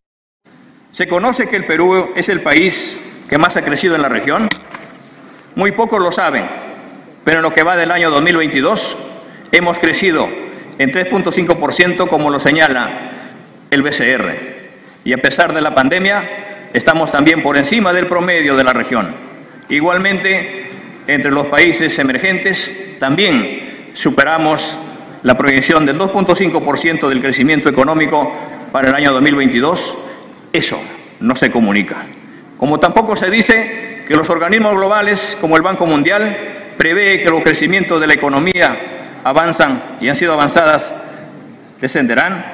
Se 0.92 1.08
conoce 1.08 1.48
que 1.48 1.56
el 1.56 1.66
Perú 1.66 2.12
es 2.14 2.28
el 2.28 2.40
país 2.40 2.98
que 3.28 3.36
más 3.36 3.56
ha 3.56 3.62
crecido 3.62 3.96
en 3.96 4.02
la 4.02 4.08
región. 4.08 4.48
Muy 5.56 5.72
pocos 5.72 6.00
lo 6.00 6.12
saben, 6.12 6.46
pero 7.24 7.38
en 7.38 7.42
lo 7.42 7.52
que 7.52 7.62
va 7.62 7.76
del 7.76 7.90
año 7.90 8.10
2022 8.10 8.96
hemos 9.52 9.78
crecido 9.78 10.28
en 10.78 10.92
3.5% 10.92 12.08
como 12.08 12.30
lo 12.30 12.40
señala 12.40 12.90
el 13.70 13.82
BCR. 13.82 14.56
Y 15.04 15.12
a 15.12 15.18
pesar 15.18 15.54
de 15.54 15.60
la 15.60 15.74
pandemia, 15.74 16.68
estamos 16.72 17.10
también 17.10 17.42
por 17.42 17.56
encima 17.56 17.92
del 17.92 18.06
promedio 18.06 18.56
de 18.56 18.64
la 18.64 18.72
región. 18.72 19.14
Igualmente, 19.68 20.66
entre 21.06 21.30
los 21.30 21.46
países 21.46 21.98
emergentes, 21.98 22.72
también 22.98 23.90
superamos 23.94 24.78
la 25.22 25.36
proyección 25.36 25.86
del 25.86 25.98
2.5% 25.98 27.08
del 27.08 27.20
crecimiento 27.20 27.68
económico 27.68 28.32
para 28.72 28.88
el 28.88 28.94
año 28.94 29.12
2022. 29.12 29.96
Eso 30.52 30.80
no 31.20 31.34
se 31.34 31.50
comunica. 31.50 32.04
Como 32.56 32.78
tampoco 32.78 33.16
se 33.16 33.30
dice 33.30 34.02
que 34.06 34.16
los 34.16 34.30
organismos 34.30 34.74
globales, 34.74 35.36
como 35.40 35.56
el 35.56 35.62
Banco 35.62 35.86
Mundial, 35.86 36.36
prevé 36.76 37.22
que 37.22 37.30
los 37.30 37.42
crecimientos 37.42 38.00
de 38.00 38.06
la 38.06 38.14
economía 38.14 38.95
avanzan 39.26 39.82
y 40.00 40.08
han 40.08 40.14
sido 40.14 40.34
avanzadas 40.34 40.92
descenderán, 41.80 42.44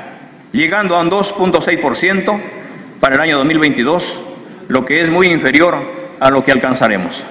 llegando 0.52 0.96
a 0.96 1.02
un 1.02 1.10
2.6% 1.10 2.40
para 2.98 3.16
el 3.16 3.20
año 3.20 3.36
2022, 3.36 4.22
lo 4.68 4.82
que 4.86 5.02
es 5.02 5.10
muy 5.10 5.26
inferior 5.26 5.76
a 6.18 6.30
lo 6.30 6.42
que 6.42 6.50
alcanzaremos. 6.50 7.24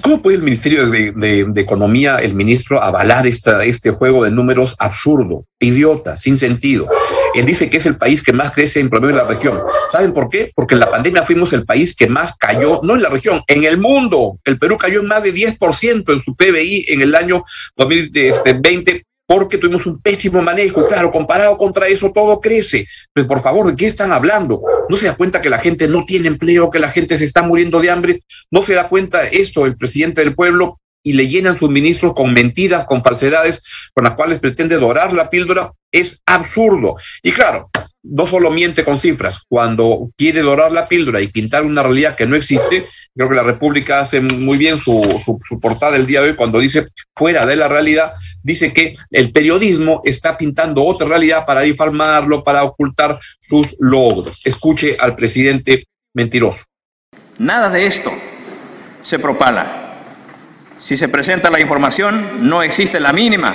¿cómo 0.00 0.22
puede 0.22 0.36
el 0.36 0.44
Ministerio 0.44 0.86
de, 0.86 1.52
Economía, 1.56 2.18
el 2.18 2.34
ministro, 2.34 2.80
avalar 2.80 3.26
esta, 3.26 3.64
este 3.64 3.90
juego 3.90 4.22
de 4.24 4.30
números 4.30 4.76
absurdo, 4.78 5.44
idiota, 5.58 6.16
sin 6.16 6.38
sentido? 6.38 6.86
Él 7.34 7.46
dice 7.46 7.70
que 7.70 7.78
es 7.78 7.86
el 7.86 7.96
país 7.96 8.22
que 8.22 8.32
más 8.32 8.52
crece 8.52 8.80
en 8.80 8.90
promedio 8.90 9.16
de 9.16 9.22
la 9.22 9.28
región. 9.28 9.56
¿Saben 9.90 10.12
por 10.12 10.28
qué? 10.28 10.52
Porque 10.54 10.74
en 10.74 10.80
la 10.80 10.90
pandemia 10.90 11.22
fuimos 11.22 11.52
el 11.52 11.64
país 11.64 11.94
que 11.94 12.06
más 12.06 12.36
cayó, 12.36 12.80
no 12.82 12.94
en 12.94 13.02
la 13.02 13.08
región, 13.08 13.42
en 13.46 13.64
el 13.64 13.78
mundo. 13.78 14.38
El 14.44 14.58
Perú 14.58 14.76
cayó 14.76 15.00
en 15.00 15.06
más 15.06 15.22
de 15.22 15.34
10% 15.34 16.12
en 16.12 16.22
su 16.22 16.34
PBI 16.34 16.86
en 16.88 17.00
el 17.00 17.14
año 17.14 17.42
2020 17.76 19.06
porque 19.26 19.56
tuvimos 19.56 19.86
un 19.86 19.98
pésimo 20.00 20.42
manejo. 20.42 20.86
Claro, 20.86 21.10
comparado 21.10 21.56
contra 21.56 21.86
eso, 21.86 22.12
todo 22.12 22.38
crece. 22.38 22.86
Pero 23.14 23.26
por 23.26 23.40
favor, 23.40 23.66
¿de 23.66 23.76
qué 23.76 23.86
están 23.86 24.12
hablando? 24.12 24.60
¿No 24.90 24.96
se 24.98 25.06
da 25.06 25.16
cuenta 25.16 25.40
que 25.40 25.48
la 25.48 25.58
gente 25.58 25.88
no 25.88 26.04
tiene 26.04 26.28
empleo, 26.28 26.70
que 26.70 26.78
la 26.78 26.90
gente 26.90 27.16
se 27.16 27.24
está 27.24 27.42
muriendo 27.42 27.80
de 27.80 27.90
hambre? 27.90 28.24
¿No 28.50 28.62
se 28.62 28.74
da 28.74 28.88
cuenta 28.88 29.26
esto 29.26 29.64
el 29.64 29.76
presidente 29.76 30.22
del 30.22 30.34
pueblo? 30.34 30.80
Y 31.02 31.14
le 31.14 31.28
llenan 31.28 31.58
sus 31.58 31.70
ministros 31.70 32.14
con 32.14 32.32
mentiras, 32.32 32.84
con 32.84 33.02
falsedades, 33.02 33.62
con 33.94 34.04
las 34.04 34.14
cuales 34.14 34.38
pretende 34.38 34.78
dorar 34.78 35.12
la 35.12 35.30
píldora. 35.30 35.72
Es 35.90 36.22
absurdo. 36.26 36.96
Y 37.22 37.32
claro, 37.32 37.68
no 38.02 38.26
solo 38.26 38.50
miente 38.50 38.84
con 38.84 38.98
cifras, 38.98 39.40
cuando 39.48 40.10
quiere 40.16 40.42
dorar 40.42 40.72
la 40.72 40.88
píldora 40.88 41.20
y 41.20 41.28
pintar 41.28 41.64
una 41.64 41.82
realidad 41.82 42.16
que 42.16 42.26
no 42.26 42.34
existe, 42.34 42.84
creo 43.14 43.28
que 43.28 43.34
la 43.34 43.42
República 43.42 44.00
hace 44.00 44.20
muy 44.20 44.58
bien 44.58 44.78
su, 44.78 45.02
su, 45.24 45.60
portada 45.60 45.92
del 45.92 46.06
día 46.06 46.20
de 46.20 46.30
hoy 46.30 46.36
cuando 46.36 46.58
dice 46.58 46.86
fuera 47.14 47.46
de 47.46 47.56
la 47.56 47.68
realidad, 47.68 48.12
dice 48.42 48.72
que 48.72 48.96
el 49.10 49.30
periodismo 49.32 50.00
está 50.04 50.36
pintando 50.36 50.82
otra 50.84 51.06
realidad 51.06 51.46
para 51.46 51.60
difamarlo, 51.60 52.42
para 52.42 52.64
ocultar 52.64 53.18
sus 53.40 53.76
logros. 53.78 54.44
Escuche 54.44 54.96
al 54.98 55.14
presidente 55.14 55.86
mentiroso. 56.12 56.64
Nada 57.38 57.70
de 57.70 57.86
esto 57.86 58.12
se 59.02 59.18
propala. 59.18 59.81
Si 60.82 60.96
se 60.96 61.08
presenta 61.08 61.50
la 61.50 61.60
información, 61.60 62.48
no 62.48 62.62
existe 62.62 63.00
la 63.00 63.12
mínima 63.12 63.54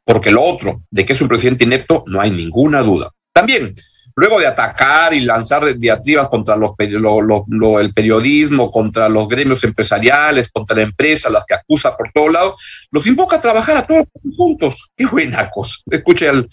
porque 0.04 0.32
lo 0.32 0.42
otro, 0.42 0.82
de 0.90 1.06
que 1.06 1.14
es 1.14 1.22
un 1.22 1.28
presidente 1.28 1.66
inepto, 1.66 2.04
no 2.08 2.20
hay 2.20 2.32
ninguna 2.32 2.82
duda. 2.82 3.12
También, 3.32 3.76
luego 4.16 4.40
de 4.40 4.48
atacar 4.48 5.14
y 5.14 5.22
lanzar 5.22 5.78
diatribas 5.78 6.30
contra 6.30 6.56
los, 6.56 6.72
el 6.80 7.94
periodismo, 7.94 8.72
contra 8.72 9.10
los 9.10 9.28
gremios 9.28 9.64
empresariales, 9.64 10.50
contra 10.50 10.78
la 10.78 10.84
empresa, 10.84 11.30
las 11.30 11.46
que 11.46 11.54
acusa 11.54 11.96
por 11.96 12.12
todos 12.14 12.32
lados, 12.32 12.88
los 12.92 13.06
invoca 13.08 13.36
a 13.36 13.42
trabajar 13.42 13.78
a 13.78 13.86
todos 13.86 14.06
juntos. 14.38 14.92
Qué 14.96 15.06
buena 15.06 15.50
cosa. 15.50 15.80
Escuche 15.92 16.30
al, 16.30 16.48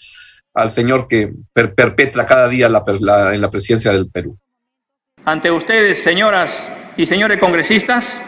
al 0.53 0.71
señor 0.71 1.07
que 1.07 1.31
perpetra 1.53 2.25
cada 2.25 2.47
día 2.47 2.67
la, 2.69 2.83
en 3.33 3.41
la 3.41 3.49
presidencia 3.49 3.91
del 3.91 4.09
Perú. 4.09 4.37
Ante 5.25 5.49
ustedes, 5.49 6.03
señoras 6.03 6.69
y 6.97 7.05
señores 7.05 7.39
congresistas, 7.39 8.21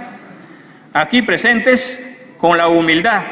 aquí 0.94 1.22
presentes, 1.22 2.00
con 2.38 2.58
la 2.58 2.68
humildad 2.68 3.24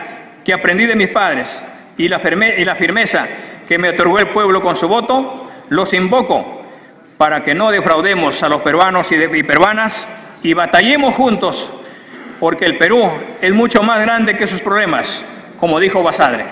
que 0.43 0.53
aprendí 0.53 0.85
de 0.85 0.95
mis 0.95 1.09
padres 1.09 1.65
y 1.97 2.07
la, 2.09 2.21
y 2.57 2.65
la 2.65 2.75
firmeza 2.75 3.27
que 3.67 3.77
me 3.77 3.89
otorgó 3.89 4.19
el 4.19 4.29
pueblo 4.29 4.61
con 4.61 4.75
su 4.75 4.87
voto, 4.87 5.42
los 5.73 5.91
invoco 5.93 6.61
para 7.17 7.41
que 7.41 7.55
no 7.55 7.71
defraudemos 7.71 8.43
a 8.43 8.49
los 8.49 8.61
peruanos 8.61 9.11
y, 9.11 9.43
peruanas 9.43 10.07
y 10.43 10.53
batallemos 10.53 11.15
juntos, 11.15 11.71
porque 12.39 12.65
el 12.65 12.77
Perú 12.77 13.11
es 13.41 13.51
mucho 13.53 13.81
más 13.81 13.99
grande 14.01 14.35
que 14.35 14.45
sus 14.45 14.61
problemas, 14.61 15.25
como 15.59 15.79
dijo 15.79 16.03
Basadre. 16.03 16.45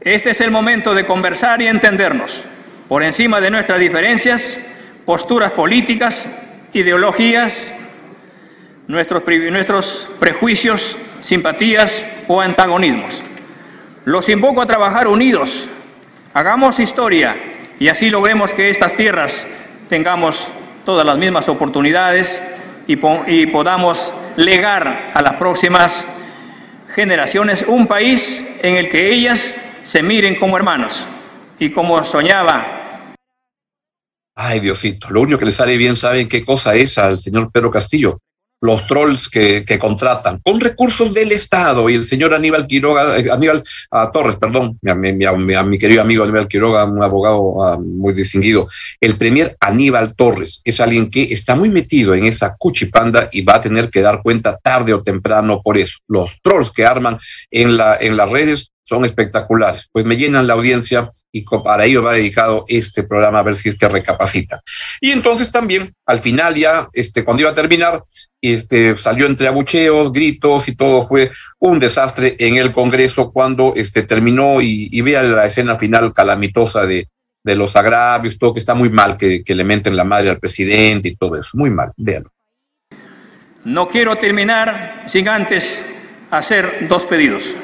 Este 0.00 0.30
es 0.30 0.40
el 0.40 0.52
momento 0.52 0.94
de 0.94 1.06
conversar 1.06 1.60
y 1.60 1.66
entendernos, 1.66 2.44
por 2.86 3.02
encima 3.02 3.40
de 3.40 3.50
nuestras 3.50 3.80
diferencias, 3.80 4.58
posturas 5.04 5.50
políticas, 5.50 6.28
ideologías, 6.72 7.72
nuestros, 8.86 9.24
nuestros 9.50 10.08
prejuicios, 10.20 10.96
simpatías 11.20 12.06
o 12.28 12.40
antagonismos. 12.40 13.24
Los 14.04 14.28
invoco 14.28 14.62
a 14.62 14.66
trabajar 14.66 15.08
unidos. 15.08 15.68
Hagamos 16.32 16.78
historia 16.78 17.36
y 17.78 17.88
así 17.88 18.10
logremos 18.10 18.52
que 18.52 18.70
estas 18.70 18.94
tierras 18.94 19.46
tengamos 19.88 20.48
todas 20.84 21.06
las 21.06 21.18
mismas 21.18 21.48
oportunidades 21.48 22.42
y, 22.86 22.96
podamos 22.96 24.14
legar 24.36 25.10
a 25.12 25.20
las 25.20 25.34
próximas 25.34 26.06
generaciones 26.94 27.64
un 27.66 27.86
país 27.86 28.44
en 28.62 28.76
el 28.76 28.88
que 28.88 29.12
ellas 29.12 29.54
se 29.82 30.02
miren 30.02 30.36
como 30.36 30.56
hermanos 30.56 31.06
y 31.58 31.70
como 31.70 32.02
soñaba 32.04 32.78
Ay, 34.40 34.60
Diosito, 34.60 35.10
lo 35.10 35.22
único 35.22 35.36
que 35.36 35.46
le 35.46 35.52
sale 35.52 35.76
bien, 35.76 35.96
¿saben 35.96 36.28
qué 36.28 36.44
cosa 36.44 36.76
es 36.76 36.96
al 36.96 37.18
señor 37.18 37.50
Pedro 37.50 37.72
Castillo? 37.72 38.20
Los 38.60 38.86
trolls 38.86 39.28
que, 39.28 39.64
contratan 39.78 40.40
con 40.42 40.58
recursos 40.58 41.14
del 41.14 41.32
Estado 41.32 41.88
y 41.88 41.94
el 41.94 42.04
señor 42.04 42.34
Aníbal 42.34 42.66
Quiroga, 42.66 43.18
eh, 43.18 43.30
Aníbal 43.30 43.62
ah, 43.90 44.10
Torres, 44.12 44.36
perdón, 44.36 44.78
a 44.86 44.94
mi, 44.94 45.12
mi, 45.12 45.78
querido 45.78 46.02
amigo 46.02 46.24
Aníbal 46.24 46.48
Quiroga, 46.48 46.84
un 46.84 47.02
abogado 47.02 47.62
ah, 47.62 47.78
muy 47.78 48.14
distinguido, 48.14 48.66
el 49.00 49.16
premier 49.16 49.56
Aníbal 49.60 50.14
Torres 50.14 50.60
es 50.64 50.80
alguien 50.80 51.10
que 51.10 51.22
está 51.22 51.54
muy 51.54 51.70
metido 51.70 52.14
en 52.14 52.24
esa 52.24 52.56
cuchipanda 52.58 53.28
y 53.32 53.42
va 53.42 53.56
a 53.56 53.60
tener 53.60 53.90
que 53.90 54.02
dar 54.02 54.22
cuenta 54.22 54.58
tarde 54.58 54.92
o 54.92 55.02
temprano 55.02 55.62
por 55.62 55.78
eso. 55.78 55.98
Los 56.08 56.30
trolls 56.42 56.70
que 56.70 56.84
arman 56.84 57.18
en, 57.50 57.76
la, 57.76 57.96
en 58.00 58.16
las 58.16 58.30
redes 58.30 58.72
son 58.88 59.04
espectaculares. 59.04 59.88
Pues 59.92 60.06
me 60.06 60.16
llenan 60.16 60.46
la 60.46 60.54
audiencia 60.54 61.10
y 61.30 61.42
para 61.42 61.84
ello 61.84 62.02
va 62.02 62.14
dedicado 62.14 62.64
este 62.68 63.02
programa 63.02 63.40
a 63.40 63.42
ver 63.42 63.54
si 63.54 63.68
es 63.68 63.76
que 63.76 63.88
recapacita. 63.88 64.62
Y 65.00 65.10
entonces 65.10 65.52
también, 65.52 65.94
al 66.06 66.20
final 66.20 66.54
ya, 66.54 66.88
este, 66.94 67.22
cuando 67.22 67.42
iba 67.42 67.50
a 67.50 67.54
terminar, 67.54 68.02
este, 68.40 68.96
salió 68.96 69.26
entre 69.26 69.48
abucheos, 69.48 70.12
gritos 70.12 70.68
y 70.68 70.76
todo 70.76 71.02
fue 71.02 71.30
un 71.58 71.78
desastre 71.78 72.36
en 72.38 72.56
el 72.56 72.72
Congreso 72.72 73.32
cuando 73.32 73.72
este, 73.76 74.02
terminó 74.02 74.60
y, 74.60 75.00
vea 75.02 75.22
la 75.22 75.46
escena 75.46 75.76
final 75.76 76.12
calamitosa 76.12 76.86
de, 76.86 77.08
de 77.42 77.54
los 77.56 77.74
agravios, 77.76 78.38
todo 78.38 78.54
que 78.54 78.60
está 78.60 78.74
muy 78.74 78.90
mal 78.90 79.16
que, 79.16 79.42
que 79.42 79.54
le 79.54 79.64
menten 79.64 79.96
la 79.96 80.04
madre 80.04 80.30
al 80.30 80.38
presidente 80.38 81.08
y 81.08 81.16
todo 81.16 81.36
eso, 81.36 81.50
muy 81.54 81.70
mal, 81.70 81.90
véanlo. 81.96 82.30
No 83.64 83.88
quiero 83.88 84.16
terminar 84.16 85.04
sin 85.06 85.28
antes 85.28 85.84
hacer 86.30 86.86
dos 86.88 87.04
pedidos. 87.04 87.54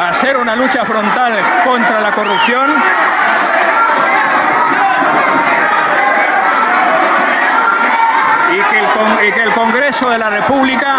Hacer 0.00 0.36
una 0.36 0.56
lucha 0.56 0.84
frontal 0.84 1.32
contra 1.64 2.00
la 2.00 2.10
corrupción. 2.10 2.70
Que, 9.32 9.42
el, 9.42 9.52
Congreso 9.52 10.08
de 10.08 10.18
la 10.18 10.30
República 10.30 10.98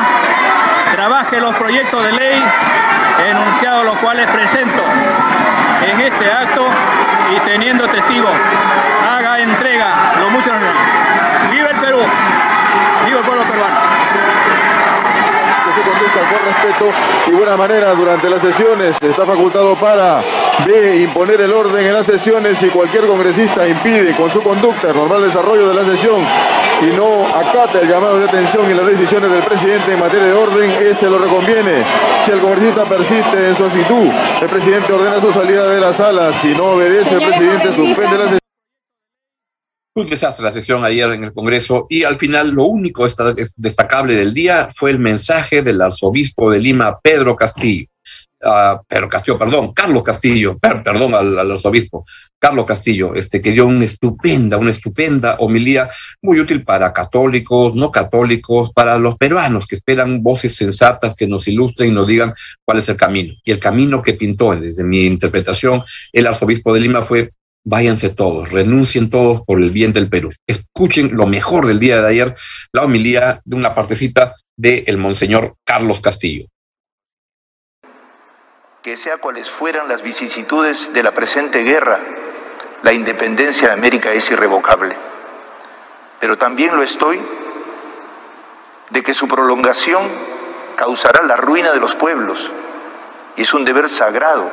trabaje 0.93 1.39
los 1.39 1.55
proyectos 1.55 2.03
de 2.03 2.11
ley 2.11 2.43
enunciados 3.25 3.85
los 3.85 3.95
cuales 3.99 4.29
presento 4.29 4.83
en 5.89 6.01
este 6.01 6.29
acto 6.29 6.67
y 7.33 7.39
teniendo 7.49 7.87
testigo 7.87 8.27
haga 9.09 9.39
entrega. 9.39 10.13
Lo 10.19 10.29
mucho 10.31 10.51
viva 11.51 11.69
el 11.69 11.77
Perú. 11.77 11.99
Viva 13.05 13.19
el 13.19 13.25
pueblo 13.25 13.43
peruano. 13.43 13.75
Con 16.17 16.53
respeto 16.53 16.91
y 17.27 17.31
buena 17.31 17.55
manera 17.55 17.91
durante 17.93 18.29
las 18.29 18.41
sesiones. 18.41 18.95
Está 18.99 19.25
facultado 19.25 19.75
para 19.75 20.21
imponer 21.01 21.39
el 21.39 21.53
orden 21.53 21.85
en 21.85 21.93
las 21.93 22.05
sesiones 22.05 22.57
si 22.57 22.67
cualquier 22.67 23.07
congresista 23.07 23.65
impide 23.65 24.13
con 24.15 24.29
su 24.29 24.41
conducta 24.41 24.89
el 24.89 24.97
normal 24.97 25.21
desarrollo 25.23 25.69
de 25.69 25.73
la 25.75 25.85
sesión 25.85 26.56
y 26.81 26.95
no 26.95 27.25
acata 27.27 27.81
el 27.81 27.89
llamado 27.89 28.19
de 28.19 28.25
atención 28.25 28.69
y 28.69 28.73
las 28.73 28.85
decisiones 28.85 29.31
del 29.31 29.43
presidente 29.43 29.93
en 29.93 29.99
materia 29.99 30.25
de 30.25 30.33
orden, 30.33 30.69
este 30.69 31.09
lo 31.09 31.17
reconviene. 31.17 31.83
Si 32.25 32.31
el 32.31 32.39
congresista 32.39 32.85
persiste 32.85 33.49
en 33.49 33.55
su 33.55 33.63
actitud, 33.65 34.09
el 34.41 34.47
presidente 34.47 34.93
ordena 34.93 35.19
su 35.19 35.33
salida 35.33 35.67
de 35.69 35.79
la 35.79 35.93
sala. 35.93 36.31
Si 36.41 36.49
no 36.49 36.71
obedece, 36.71 37.15
el 37.15 37.27
presidente 37.27 37.73
suspende 37.73 38.17
la 38.17 38.23
sesión. 38.23 38.39
Un 39.95 40.05
desastre 40.05 40.45
la 40.45 40.51
sesión 40.51 40.85
ayer 40.85 41.09
en 41.11 41.23
el 41.23 41.33
Congreso 41.33 41.87
y 41.89 42.03
al 42.03 42.17
final 42.17 42.51
lo 42.51 42.65
único 42.65 43.07
destacable 43.55 44.15
del 44.15 44.31
día 44.31 44.69
fue 44.71 44.91
el 44.91 44.99
mensaje 44.99 45.63
del 45.63 45.81
arzobispo 45.81 46.51
de 46.51 46.59
Lima, 46.59 46.99
Pedro 47.01 47.35
Castillo. 47.35 47.87
Uh, 48.39 48.77
Pedro 48.87 49.09
Castillo, 49.09 49.35
perdón, 49.35 49.73
Carlos 49.73 50.03
Castillo, 50.03 50.59
perdón 50.59 51.15
al, 51.15 51.51
arzobispo, 51.51 52.05
Carlos 52.37 52.65
Castillo, 52.65 53.15
este, 53.15 53.41
que 53.41 53.51
dio 53.51 53.65
una 53.65 53.83
estupenda, 53.83 54.57
una 54.57 54.69
estupenda 54.69 55.37
homilía 55.39 55.89
muy 56.21 56.39
útil 56.39 56.63
para 56.63 56.93
católicos, 56.93 57.73
no 57.73 57.91
católicos, 57.91 58.71
para 58.75 58.99
los 58.99 59.17
peruanos 59.17 59.65
que 59.65 59.75
esperan 59.75 60.21
voces 60.21 60.55
sensatas 60.55 61.15
que 61.15 61.25
nos 61.25 61.47
ilustren 61.47 61.89
y 61.89 61.93
nos 61.93 62.05
digan 62.05 62.31
cuál 62.63 62.77
es 62.77 62.87
el 62.89 62.95
camino. 62.95 63.33
Y 63.43 63.49
el 63.49 63.59
camino 63.59 64.03
que 64.03 64.13
pintó, 64.13 64.55
desde 64.55 64.83
mi 64.83 65.05
interpretación, 65.05 65.81
el 66.13 66.27
arzobispo 66.27 66.75
de 66.75 66.81
Lima 66.81 67.01
fue 67.01 67.31
váyanse 67.65 68.09
todos, 68.09 68.51
renuncien 68.51 69.09
todos 69.09 69.41
por 69.45 69.61
el 69.61 69.71
bien 69.71 69.93
del 69.93 70.09
Perú. 70.09 70.31
Escuchen 70.47 71.15
lo 71.15 71.25
mejor 71.25 71.65
del 71.65 71.79
día 71.79 72.01
de 72.01 72.07
ayer, 72.07 72.35
la 72.71 72.83
homilía 72.83 73.41
de 73.43 73.55
una 73.55 73.75
partecita 73.75 74.33
del 74.55 74.83
el 74.87 74.97
Monseñor 74.97 75.55
Carlos 75.65 75.99
Castillo. 75.99 76.45
Que 78.87 78.95
sea 78.95 79.17
cuales 79.17 79.49
fueran 79.49 79.89
las 79.89 80.01
vicisitudes 80.01 80.93
de 80.93 81.03
la 81.03 81.13
presente 81.13 81.63
guerra, 81.63 81.99
la 82.83 82.93
independencia 82.93 83.67
de 83.67 83.73
América 83.73 84.13
es 84.13 84.31
irrevocable. 84.31 84.95
Pero 86.21 86.37
también 86.37 86.73
lo 86.73 86.81
estoy 86.83 87.21
de 88.89 89.03
que 89.03 89.13
su 89.13 89.27
prolongación 89.27 90.07
causará 90.77 91.21
la 91.23 91.35
ruina 91.35 91.73
de 91.73 91.81
los 91.81 91.97
pueblos. 91.97 92.49
Y 93.35 93.41
es 93.41 93.53
un 93.53 93.65
deber 93.65 93.89
sagrado 93.89 94.49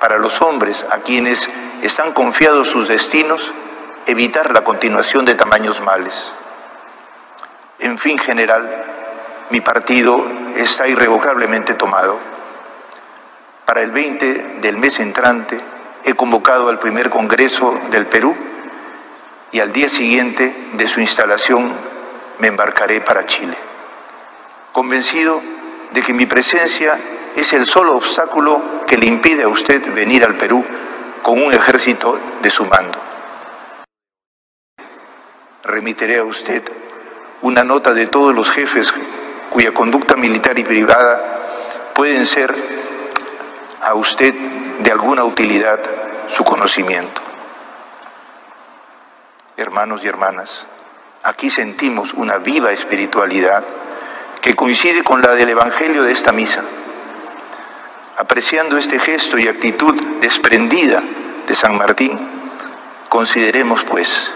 para 0.00 0.16
los 0.16 0.40
hombres 0.40 0.86
a 0.90 1.00
quienes 1.00 1.46
están 1.82 2.12
confiados 2.14 2.70
sus 2.70 2.88
destinos, 2.88 3.52
evitar 4.06 4.50
la 4.54 4.64
continuación 4.64 5.26
de 5.26 5.34
tamaños 5.34 5.82
males. 5.82 6.32
En 7.80 7.98
fin 7.98 8.16
general, 8.16 8.82
mi 9.50 9.60
partido 9.60 10.24
está 10.56 10.88
irrevocablemente 10.88 11.74
tomado. 11.74 12.35
Para 13.66 13.82
el 13.82 13.90
20 13.90 14.60
del 14.60 14.76
mes 14.76 15.00
entrante 15.00 15.60
he 16.04 16.14
convocado 16.14 16.68
al 16.68 16.78
primer 16.78 17.10
Congreso 17.10 17.76
del 17.90 18.06
Perú 18.06 18.32
y 19.50 19.58
al 19.58 19.72
día 19.72 19.88
siguiente 19.88 20.54
de 20.74 20.86
su 20.86 21.00
instalación 21.00 21.72
me 22.38 22.46
embarcaré 22.46 23.00
para 23.00 23.26
Chile, 23.26 23.56
convencido 24.70 25.42
de 25.90 26.00
que 26.00 26.14
mi 26.14 26.26
presencia 26.26 26.96
es 27.34 27.52
el 27.52 27.66
solo 27.66 27.96
obstáculo 27.96 28.62
que 28.86 28.98
le 28.98 29.06
impide 29.06 29.42
a 29.42 29.48
usted 29.48 29.92
venir 29.92 30.22
al 30.24 30.36
Perú 30.36 30.64
con 31.22 31.42
un 31.42 31.52
ejército 31.52 32.20
de 32.40 32.50
su 32.50 32.66
mando. 32.66 33.00
Remitiré 35.64 36.18
a 36.18 36.24
usted 36.24 36.62
una 37.42 37.64
nota 37.64 37.94
de 37.94 38.06
todos 38.06 38.32
los 38.32 38.48
jefes 38.52 38.94
cuya 39.50 39.74
conducta 39.74 40.14
militar 40.14 40.56
y 40.56 40.62
privada 40.62 41.90
pueden 41.94 42.24
ser 42.26 42.75
a 43.86 43.94
usted 43.94 44.34
de 44.80 44.90
alguna 44.90 45.22
utilidad 45.22 45.78
su 46.28 46.42
conocimiento. 46.42 47.20
Hermanos 49.56 50.04
y 50.04 50.08
hermanas, 50.08 50.66
aquí 51.22 51.50
sentimos 51.50 52.12
una 52.12 52.38
viva 52.38 52.72
espiritualidad 52.72 53.64
que 54.42 54.56
coincide 54.56 55.04
con 55.04 55.22
la 55.22 55.36
del 55.36 55.50
Evangelio 55.50 56.02
de 56.02 56.10
esta 56.10 56.32
misa. 56.32 56.64
Apreciando 58.18 58.76
este 58.76 58.98
gesto 58.98 59.38
y 59.38 59.46
actitud 59.46 59.94
desprendida 60.20 61.00
de 61.46 61.54
San 61.54 61.78
Martín, 61.78 62.18
consideremos 63.08 63.84
pues, 63.84 64.34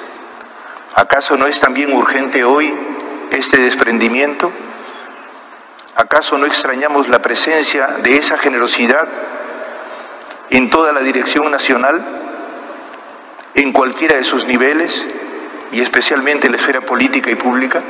¿acaso 0.94 1.36
no 1.36 1.48
es 1.48 1.58
también 1.58 1.92
urgente 1.92 2.44
hoy 2.44 2.72
este 3.32 3.56
desprendimiento? 3.56 4.52
¿Acaso 5.96 6.38
no 6.38 6.46
extrañamos 6.46 7.08
la 7.08 7.20
presencia 7.20 7.88
de 8.00 8.16
esa 8.16 8.38
generosidad 8.38 9.08
en 10.50 10.68
toda 10.68 10.92
la 10.92 11.00
dirección 11.00 11.50
nacional, 11.50 12.04
en 13.54 13.72
cualquiera 13.72 14.16
de 14.16 14.24
sus 14.24 14.44
niveles 14.44 15.06
y 15.72 15.80
especialmente 15.80 16.46
en 16.46 16.52
la 16.52 16.58
esfera 16.58 16.80
política 16.80 17.30
y 17.30 17.36
pública? 17.36 17.80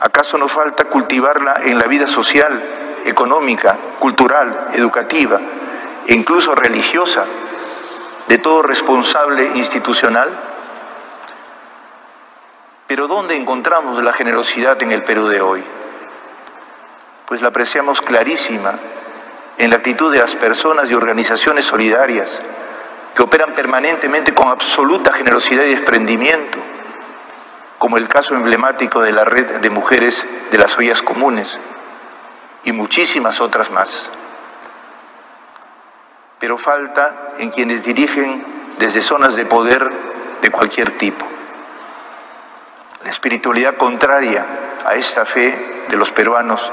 ¿Acaso 0.00 0.38
no 0.38 0.48
falta 0.48 0.84
cultivarla 0.84 1.60
en 1.62 1.78
la 1.78 1.86
vida 1.86 2.06
social, 2.06 2.60
económica, 3.04 3.76
cultural, 3.98 4.68
educativa 4.74 5.40
e 6.06 6.14
incluso 6.14 6.54
religiosa 6.54 7.24
de 8.28 8.38
todo 8.38 8.62
responsable 8.62 9.44
institucional? 9.56 10.28
Pero 12.86 13.08
¿dónde 13.08 13.36
encontramos 13.36 14.02
la 14.02 14.12
generosidad 14.12 14.80
en 14.82 14.92
el 14.92 15.02
Perú 15.02 15.28
de 15.28 15.40
hoy? 15.40 15.62
Pues 17.26 17.40
la 17.40 17.48
apreciamos 17.48 18.00
clarísima 18.00 18.74
en 19.62 19.70
la 19.70 19.76
actitud 19.76 20.12
de 20.12 20.18
las 20.18 20.34
personas 20.34 20.90
y 20.90 20.94
organizaciones 20.94 21.64
solidarias 21.64 22.42
que 23.14 23.22
operan 23.22 23.54
permanentemente 23.54 24.34
con 24.34 24.48
absoluta 24.48 25.12
generosidad 25.12 25.62
y 25.62 25.70
desprendimiento, 25.70 26.58
como 27.78 27.96
el 27.96 28.08
caso 28.08 28.34
emblemático 28.34 29.02
de 29.02 29.12
la 29.12 29.24
red 29.24 29.60
de 29.60 29.70
mujeres 29.70 30.26
de 30.50 30.58
las 30.58 30.76
ollas 30.78 31.00
comunes, 31.00 31.60
y 32.64 32.72
muchísimas 32.72 33.40
otras 33.40 33.70
más. 33.70 34.10
pero 36.40 36.58
falta 36.58 37.34
en 37.38 37.50
quienes 37.50 37.84
dirigen 37.84 38.44
desde 38.80 39.00
zonas 39.00 39.36
de 39.36 39.46
poder 39.46 39.92
de 40.40 40.50
cualquier 40.50 40.90
tipo. 40.98 41.24
La 43.04 43.12
espiritualidad 43.12 43.76
contraria 43.76 44.44
a 44.84 44.96
esta 44.96 45.24
fe 45.24 45.84
de 45.88 45.96
los 45.96 46.10
peruanos 46.10 46.72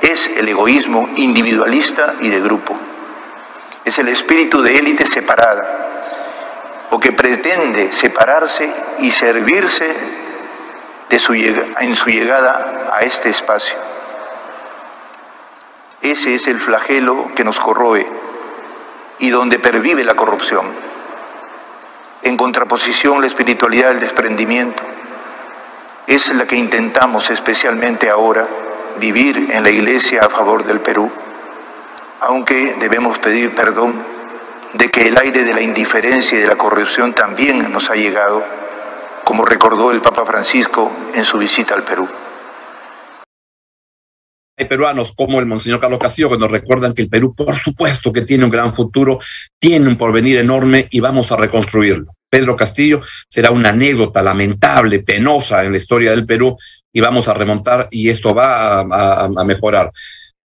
es 0.00 0.26
el 0.28 0.48
egoísmo 0.48 1.08
individualista 1.16 2.14
y 2.20 2.28
de 2.28 2.40
grupo. 2.40 2.76
Es 3.84 3.98
el 3.98 4.08
espíritu 4.08 4.62
de 4.62 4.78
élite 4.78 5.06
separada 5.06 5.86
o 6.90 7.00
que 7.00 7.12
pretende 7.12 7.92
separarse 7.92 8.72
y 8.98 9.10
servirse 9.10 9.94
de 11.08 11.18
su, 11.18 11.34
en 11.34 11.94
su 11.94 12.10
llegada 12.10 12.90
a 12.92 13.00
este 13.00 13.30
espacio. 13.30 13.76
Ese 16.02 16.34
es 16.34 16.46
el 16.46 16.60
flagelo 16.60 17.28
que 17.34 17.44
nos 17.44 17.58
corroe 17.58 18.06
y 19.18 19.30
donde 19.30 19.58
pervive 19.58 20.04
la 20.04 20.14
corrupción. 20.14 20.66
En 22.22 22.36
contraposición, 22.36 23.20
la 23.20 23.26
espiritualidad 23.26 23.88
del 23.88 24.00
desprendimiento 24.00 24.82
es 26.06 26.32
la 26.34 26.46
que 26.46 26.56
intentamos 26.56 27.30
especialmente 27.30 28.10
ahora 28.10 28.46
vivir 28.98 29.48
en 29.52 29.62
la 29.62 29.70
Iglesia 29.70 30.20
a 30.22 30.28
favor 30.28 30.64
del 30.64 30.80
Perú, 30.80 31.10
aunque 32.20 32.76
debemos 32.78 33.18
pedir 33.18 33.54
perdón 33.54 33.94
de 34.72 34.90
que 34.90 35.08
el 35.08 35.18
aire 35.18 35.44
de 35.44 35.54
la 35.54 35.62
indiferencia 35.62 36.38
y 36.38 36.40
de 36.40 36.48
la 36.48 36.56
corrupción 36.56 37.12
también 37.12 37.70
nos 37.72 37.90
ha 37.90 37.94
llegado, 37.94 38.44
como 39.24 39.44
recordó 39.44 39.90
el 39.90 40.00
Papa 40.00 40.24
Francisco 40.24 40.90
en 41.14 41.24
su 41.24 41.38
visita 41.38 41.74
al 41.74 41.82
Perú. 41.82 42.08
Hay 44.58 44.64
peruanos 44.64 45.12
como 45.14 45.38
el 45.38 45.44
Monseñor 45.44 45.80
Carlos 45.80 45.98
Castillo 45.98 46.30
que 46.30 46.38
nos 46.38 46.50
recuerdan 46.50 46.94
que 46.94 47.02
el 47.02 47.10
Perú, 47.10 47.34
por 47.34 47.54
supuesto, 47.56 48.10
que 48.10 48.22
tiene 48.22 48.44
un 48.44 48.50
gran 48.50 48.72
futuro, 48.72 49.18
tiene 49.58 49.86
un 49.86 49.96
porvenir 49.96 50.38
enorme 50.38 50.86
y 50.90 51.00
vamos 51.00 51.30
a 51.30 51.36
reconstruirlo. 51.36 52.14
Pedro 52.30 52.56
Castillo 52.56 53.02
será 53.28 53.50
una 53.50 53.68
anécdota 53.68 54.22
lamentable, 54.22 55.00
penosa 55.00 55.62
en 55.64 55.72
la 55.72 55.78
historia 55.78 56.10
del 56.10 56.24
Perú 56.24 56.56
y 56.90 57.00
vamos 57.00 57.28
a 57.28 57.34
remontar 57.34 57.86
y 57.90 58.08
esto 58.08 58.34
va 58.34 58.80
a, 58.80 59.44
mejorar. 59.44 59.90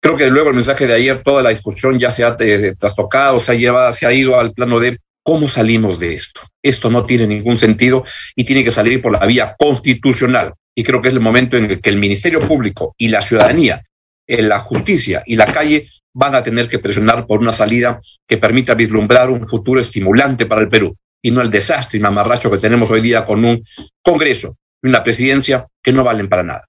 Creo 0.00 0.16
que 0.16 0.30
luego 0.30 0.48
el 0.48 0.56
mensaje 0.56 0.86
de 0.86 0.94
ayer, 0.94 1.22
toda 1.22 1.42
la 1.42 1.50
discusión 1.50 1.98
ya 1.98 2.10
se 2.10 2.24
ha 2.24 2.34
eh, 2.40 2.74
trastocado, 2.78 3.40
se 3.40 3.52
ha, 3.52 3.54
llevado, 3.56 3.92
se 3.92 4.06
ha 4.06 4.12
ido 4.12 4.40
al 4.40 4.52
plano 4.52 4.80
de 4.80 4.98
cómo 5.22 5.48
salimos 5.48 5.98
de 5.98 6.14
esto. 6.14 6.40
Esto 6.62 6.88
no 6.88 7.04
tiene 7.04 7.26
ningún 7.26 7.58
sentido 7.58 8.04
y 8.34 8.44
tiene 8.44 8.64
que 8.64 8.70
salir 8.70 9.02
por 9.02 9.12
la 9.12 9.26
vía 9.26 9.54
constitucional. 9.58 10.54
Y 10.74 10.82
creo 10.82 11.02
que 11.02 11.08
es 11.08 11.14
el 11.14 11.20
momento 11.20 11.58
en 11.58 11.70
el 11.70 11.80
que 11.80 11.90
el 11.90 11.96
Ministerio 11.96 12.40
Público 12.40 12.94
y 12.96 13.08
la 13.08 13.20
ciudadanía 13.20 13.82
en 14.28 14.48
la 14.48 14.60
justicia 14.60 15.22
y 15.26 15.34
la 15.34 15.46
calle 15.46 15.88
van 16.14 16.34
a 16.34 16.42
tener 16.42 16.68
que 16.68 16.78
presionar 16.78 17.26
por 17.26 17.40
una 17.40 17.52
salida 17.52 18.00
que 18.26 18.36
permita 18.36 18.74
vislumbrar 18.74 19.30
un 19.30 19.46
futuro 19.46 19.80
estimulante 19.80 20.46
para 20.46 20.60
el 20.60 20.68
Perú 20.68 20.94
y 21.22 21.30
no 21.30 21.40
el 21.40 21.50
desastre 21.50 21.98
y 21.98 22.02
mamarracho 22.02 22.50
que 22.50 22.58
tenemos 22.58 22.90
hoy 22.90 23.00
día 23.00 23.24
con 23.24 23.44
un 23.44 23.62
Congreso 24.02 24.56
y 24.82 24.88
una 24.88 25.02
presidencia 25.02 25.66
que 25.82 25.92
no 25.92 26.04
valen 26.04 26.28
para 26.28 26.42
nada. 26.42 26.64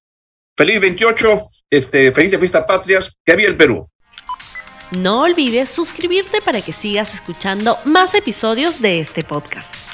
Feliz 0.57 0.79
28, 0.79 1.41
este, 1.69 2.11
feliz 2.11 2.31
de 2.31 2.39
fiesta 2.39 2.65
patrias, 2.65 3.15
que 3.23 3.31
había 3.31 3.47
el 3.47 3.57
Perú. 3.57 3.87
No 4.91 5.21
olvides 5.21 5.69
suscribirte 5.69 6.41
para 6.41 6.61
que 6.61 6.73
sigas 6.73 7.13
escuchando 7.13 7.77
más 7.85 8.15
episodios 8.15 8.81
de 8.81 9.01
este 9.01 9.23
podcast. 9.23 9.88